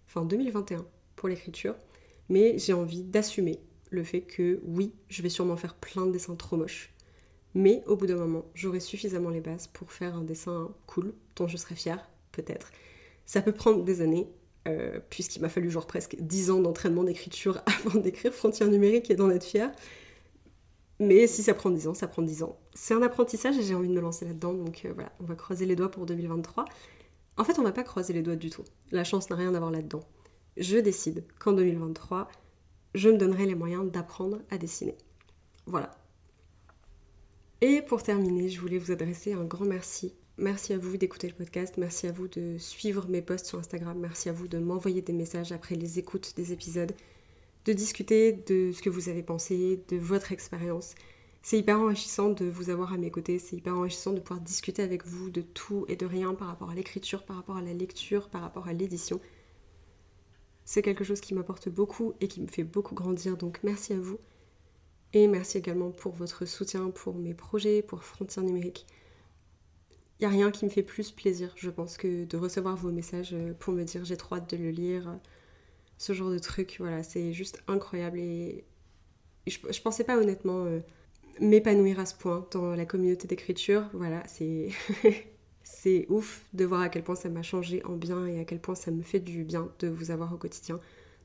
enfin 0.08 0.22
en 0.22 0.26
2021 0.26 0.86
pour 1.16 1.30
l'écriture, 1.30 1.76
mais 2.30 2.58
j'ai 2.58 2.74
envie 2.74 3.04
d'assumer 3.04 3.60
le 3.90 4.04
fait 4.04 4.22
que 4.22 4.60
oui, 4.64 4.94
je 5.10 5.22
vais 5.22 5.30
sûrement 5.30 5.58
faire 5.58 5.76
plein 5.76 6.06
de 6.06 6.12
dessins 6.12 6.36
trop 6.36 6.58
moches. 6.58 6.94
Mais 7.54 7.84
au 7.88 7.96
bout 7.96 8.06
d'un 8.06 8.18
moment, 8.18 8.46
j'aurai 8.54 8.80
suffisamment 8.80 9.30
les 9.30 9.42
bases 9.42 9.68
pour 9.68 9.92
faire 9.92 10.16
un 10.16 10.24
dessin 10.24 10.70
cool, 10.86 11.14
dont 11.36 11.48
je 11.48 11.58
serai 11.58 11.76
fière, 11.76 12.08
peut-être. 12.32 12.72
Ça 13.26 13.42
peut 13.42 13.52
prendre 13.52 13.84
des 13.84 14.02
années, 14.02 14.28
euh, 14.68 15.00
puisqu'il 15.10 15.42
m'a 15.42 15.50
fallu 15.50 15.72
genre 15.72 15.88
presque 15.88 16.18
10 16.20 16.52
ans 16.52 16.60
d'entraînement 16.60 17.04
d'écriture 17.04 17.62
avant 17.86 18.00
d'écrire 18.00 18.34
Frontières 18.34 18.70
numériques 18.70 19.10
et 19.10 19.16
d'en 19.16 19.30
être 19.30 19.46
fière. 19.46 19.72
Mais 21.00 21.28
si 21.28 21.44
ça 21.44 21.54
prend 21.54 21.70
10 21.70 21.88
ans, 21.88 21.94
ça 21.94 22.08
prend 22.08 22.22
10 22.22 22.44
ans. 22.44 22.60
C'est 22.80 22.94
un 22.94 23.02
apprentissage 23.02 23.58
et 23.58 23.64
j'ai 23.64 23.74
envie 23.74 23.88
de 23.88 23.94
me 23.94 24.00
lancer 24.00 24.24
là-dedans, 24.24 24.54
donc 24.54 24.84
euh, 24.86 24.94
voilà, 24.94 25.12
on 25.20 25.24
va 25.24 25.34
croiser 25.34 25.66
les 25.66 25.76
doigts 25.76 25.90
pour 25.90 26.06
2023. 26.06 26.66
En 27.36 27.44
fait, 27.44 27.58
on 27.58 27.64
va 27.64 27.72
pas 27.72 27.82
croiser 27.82 28.14
les 28.14 28.22
doigts 28.22 28.36
du 28.36 28.52
tout. 28.52 28.64
La 28.92 29.04
chance 29.04 29.32
n'a 29.32 29.36
rien 29.36 29.56
à 29.56 29.60
voir 29.60 29.72
là-dedans. 29.72 30.02
Je 30.58 30.78
décide 30.78 31.26
qu'en 31.40 31.54
2023, 31.54 32.30
je 32.94 33.10
me 33.10 33.18
donnerai 33.18 33.48
les 33.48 33.56
moyens 33.56 33.92
d'apprendre 33.92 34.44
à 34.52 34.60
dessiner. 34.60 34.96
Voilà. 35.66 35.90
Et 37.62 37.82
pour 37.82 38.04
terminer, 38.04 38.48
je 38.48 38.62
voulais 38.62 38.78
vous 38.78 38.92
adresser 38.92 39.34
un 39.34 39.44
grand 39.44 39.66
merci. 39.66 40.14
Merci 40.38 40.74
à 40.74 40.78
vous 40.78 40.98
d'écouter 40.98 41.28
le 41.28 41.34
podcast, 41.34 41.78
merci 41.78 42.06
à 42.06 42.12
vous 42.12 42.28
de 42.28 42.60
suivre 42.60 43.08
mes 43.08 43.24
posts 43.24 43.48
sur 43.48 43.58
Instagram, 43.58 43.98
merci 44.00 44.30
à 44.30 44.34
vous 44.34 44.48
de 44.48 44.60
m'envoyer 44.60 45.02
des 45.02 45.14
messages 45.14 45.52
après 45.52 45.74
les 45.74 45.98
écoutes 45.98 46.36
des 46.38 46.54
épisodes, 46.54 46.94
de 47.66 47.74
discuter 47.74 48.34
de 48.34 48.72
ce 48.72 48.84
que 48.84 48.92
vous 48.92 49.10
avez 49.10 49.24
pensé, 49.24 49.84
de 49.88 49.98
votre 49.98 50.32
expérience. 50.32 50.94
C'est 51.42 51.60
hyper 51.60 51.80
enrichissant 51.80 52.30
de 52.30 52.46
vous 52.46 52.70
avoir 52.70 52.94
à 52.94 52.98
mes 52.98 53.12
côtés, 53.12 53.40
c'est 53.40 53.56
hyper 53.56 53.76
enrichissant 53.76 54.12
de 54.12 54.20
pouvoir 54.20 54.42
discuter 54.42 54.82
avec 54.84 55.06
vous 55.06 55.30
de 55.30 55.42
tout 55.42 55.86
et 55.88 55.96
de 55.96 56.06
rien 56.06 56.34
par 56.34 56.48
rapport 56.48 56.70
à 56.70 56.76
l'écriture, 56.76 57.24
par 57.24 57.38
rapport 57.38 57.58
à 57.58 57.62
la 57.62 57.74
lecture, 57.74 58.30
par 58.30 58.42
rapport 58.42 58.68
à 58.68 58.74
l'édition. 58.74 59.22
C'est 60.66 60.82
quelque 60.82 61.06
chose 61.06 61.22
qui 61.22 61.34
m'apporte 61.34 61.70
beaucoup 61.70 62.14
et 62.20 62.28
qui 62.28 62.42
me 62.42 62.48
fait 62.48 62.66
beaucoup 62.66 62.96
grandir, 62.96 63.38
donc 63.38 63.60
merci 63.64 63.94
à 63.94 64.00
vous. 64.00 64.20
Et 65.14 65.28
merci 65.28 65.58
également 65.58 65.92
pour 65.92 66.14
votre 66.14 66.46
soutien 66.46 66.90
pour 66.90 67.16
mes 67.16 67.34
projets, 67.34 67.82
pour 67.82 68.04
Frontières 68.04 68.44
numériques. 68.46 68.86
Il 70.20 70.28
n'y 70.28 70.34
a 70.34 70.36
rien 70.36 70.52
qui 70.52 70.66
me 70.66 70.70
fait 70.70 70.84
plus 70.84 71.12
plaisir, 71.12 71.54
je 71.56 71.70
pense, 71.70 71.96
que 71.98 72.26
de 72.26 72.38
recevoir 72.38 72.76
vos 72.76 72.92
messages 72.92 73.34
euh, 73.34 73.54
pour 73.54 73.74
me 73.74 73.84
dire 73.84 74.04
j'ai 74.04 74.18
trop 74.18 74.36
hâte 74.36 74.50
de 74.50 74.58
le 74.58 74.72
lire. 74.72 75.18
Ce 75.98 76.14
genre 76.14 76.32
de 76.32 76.40
truc, 76.40 76.78
voilà, 76.80 77.04
c'est 77.04 77.34
juste 77.34 77.62
incroyable. 77.68 78.20
Et 78.20 78.66
je, 79.48 79.60
je 79.72 79.82
pensais 79.82 80.04
pas 80.04 80.18
honnêtement 80.18 80.66
euh, 80.66 80.80
m'épanouir 81.40 82.00
à 82.00 82.06
ce 82.06 82.16
point 82.16 82.48
dans 82.52 82.76
la 82.76 82.86
communauté 82.86 83.28
d'écriture. 83.28 83.90
Voilà, 83.94 84.24
c'est 85.64 86.06
ouf 86.10 86.46
de 86.54 86.66
voir 86.66 86.82
à 86.82 86.90
quel 86.90 87.04
point 87.04 87.16
ça 87.16 87.30
m'a 87.30 87.44
changé 87.44 87.84
en 87.86 87.96
bien 87.96 88.26
et 88.26 88.40
à 88.40 88.46
quel 88.46 88.60
point 88.60 88.76
ça 88.76 88.92
me 88.92 89.02
fait 89.04 89.20
du 89.20 89.44
bien 89.44 89.70
de 89.80 89.88
vous 89.88 90.12
avoir 90.12 90.34
au 90.34 90.38
quotidien. 90.38 90.80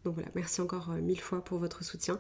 Donc 0.05 0.15
voilà, 0.15 0.31
merci 0.35 0.61
encore 0.61 0.91
euh, 0.91 1.01
mille 1.01 1.21
fois 1.21 1.45
pour 1.45 1.59
votre 1.59 1.85
soutien. 1.85 2.19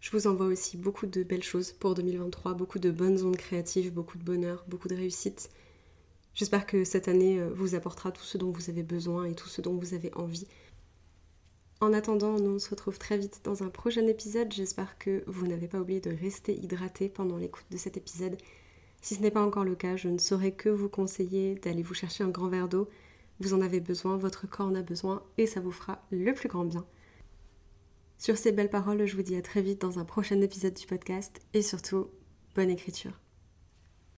Je 0.00 0.10
vous 0.10 0.26
envoie 0.26 0.46
aussi 0.46 0.76
beaucoup 0.76 1.06
de 1.06 1.22
belles 1.22 1.42
choses 1.42 1.72
pour 1.72 1.94
2023, 1.94 2.54
beaucoup 2.54 2.78
de 2.78 2.90
bonnes 2.90 3.22
ondes 3.22 3.36
créatives, 3.36 3.92
beaucoup 3.92 4.18
de 4.18 4.24
bonheur, 4.24 4.64
beaucoup 4.68 4.88
de 4.88 4.94
réussite. 4.94 5.50
J'espère 6.34 6.66
que 6.66 6.84
cette 6.84 7.08
année 7.08 7.40
euh, 7.40 7.50
vous 7.54 7.74
apportera 7.74 8.12
tout 8.12 8.24
ce 8.24 8.38
dont 8.38 8.50
vous 8.50 8.70
avez 8.70 8.82
besoin 8.82 9.24
et 9.24 9.34
tout 9.34 9.48
ce 9.48 9.60
dont 9.60 9.76
vous 9.76 9.94
avez 9.94 10.12
envie. 10.14 10.46
En 11.80 11.92
attendant, 11.92 12.38
nous 12.38 12.54
on 12.54 12.58
se 12.58 12.70
retrouve 12.70 12.98
très 12.98 13.18
vite 13.18 13.40
dans 13.44 13.62
un 13.62 13.68
prochain 13.68 14.06
épisode. 14.06 14.52
J'espère 14.52 14.96
que 14.98 15.24
vous 15.26 15.46
n'avez 15.46 15.68
pas 15.68 15.80
oublié 15.80 16.00
de 16.00 16.10
rester 16.14 16.54
hydraté 16.54 17.08
pendant 17.08 17.36
l'écoute 17.36 17.66
de 17.70 17.76
cet 17.76 17.96
épisode. 17.96 18.38
Si 19.02 19.14
ce 19.14 19.20
n'est 19.20 19.30
pas 19.30 19.44
encore 19.44 19.64
le 19.64 19.74
cas, 19.74 19.96
je 19.96 20.08
ne 20.08 20.18
saurais 20.18 20.52
que 20.52 20.68
vous 20.68 20.88
conseiller 20.88 21.56
d'aller 21.56 21.82
vous 21.82 21.94
chercher 21.94 22.24
un 22.24 22.30
grand 22.30 22.48
verre 22.48 22.68
d'eau. 22.68 22.88
Vous 23.40 23.52
en 23.52 23.60
avez 23.60 23.80
besoin, 23.80 24.16
votre 24.16 24.48
corps 24.48 24.68
en 24.68 24.74
a 24.74 24.82
besoin 24.82 25.22
et 25.36 25.46
ça 25.46 25.60
vous 25.60 25.72
fera 25.72 26.00
le 26.10 26.32
plus 26.32 26.48
grand 26.48 26.64
bien. 26.64 26.86
Sur 28.18 28.38
ces 28.38 28.52
belles 28.52 28.70
paroles, 28.70 29.04
je 29.04 29.16
vous 29.16 29.22
dis 29.22 29.36
à 29.36 29.42
très 29.42 29.60
vite 29.60 29.82
dans 29.82 29.98
un 29.98 30.04
prochain 30.04 30.40
épisode 30.40 30.74
du 30.74 30.86
podcast 30.86 31.40
et 31.52 31.62
surtout, 31.62 32.08
bonne 32.54 32.70
écriture. 32.70 33.23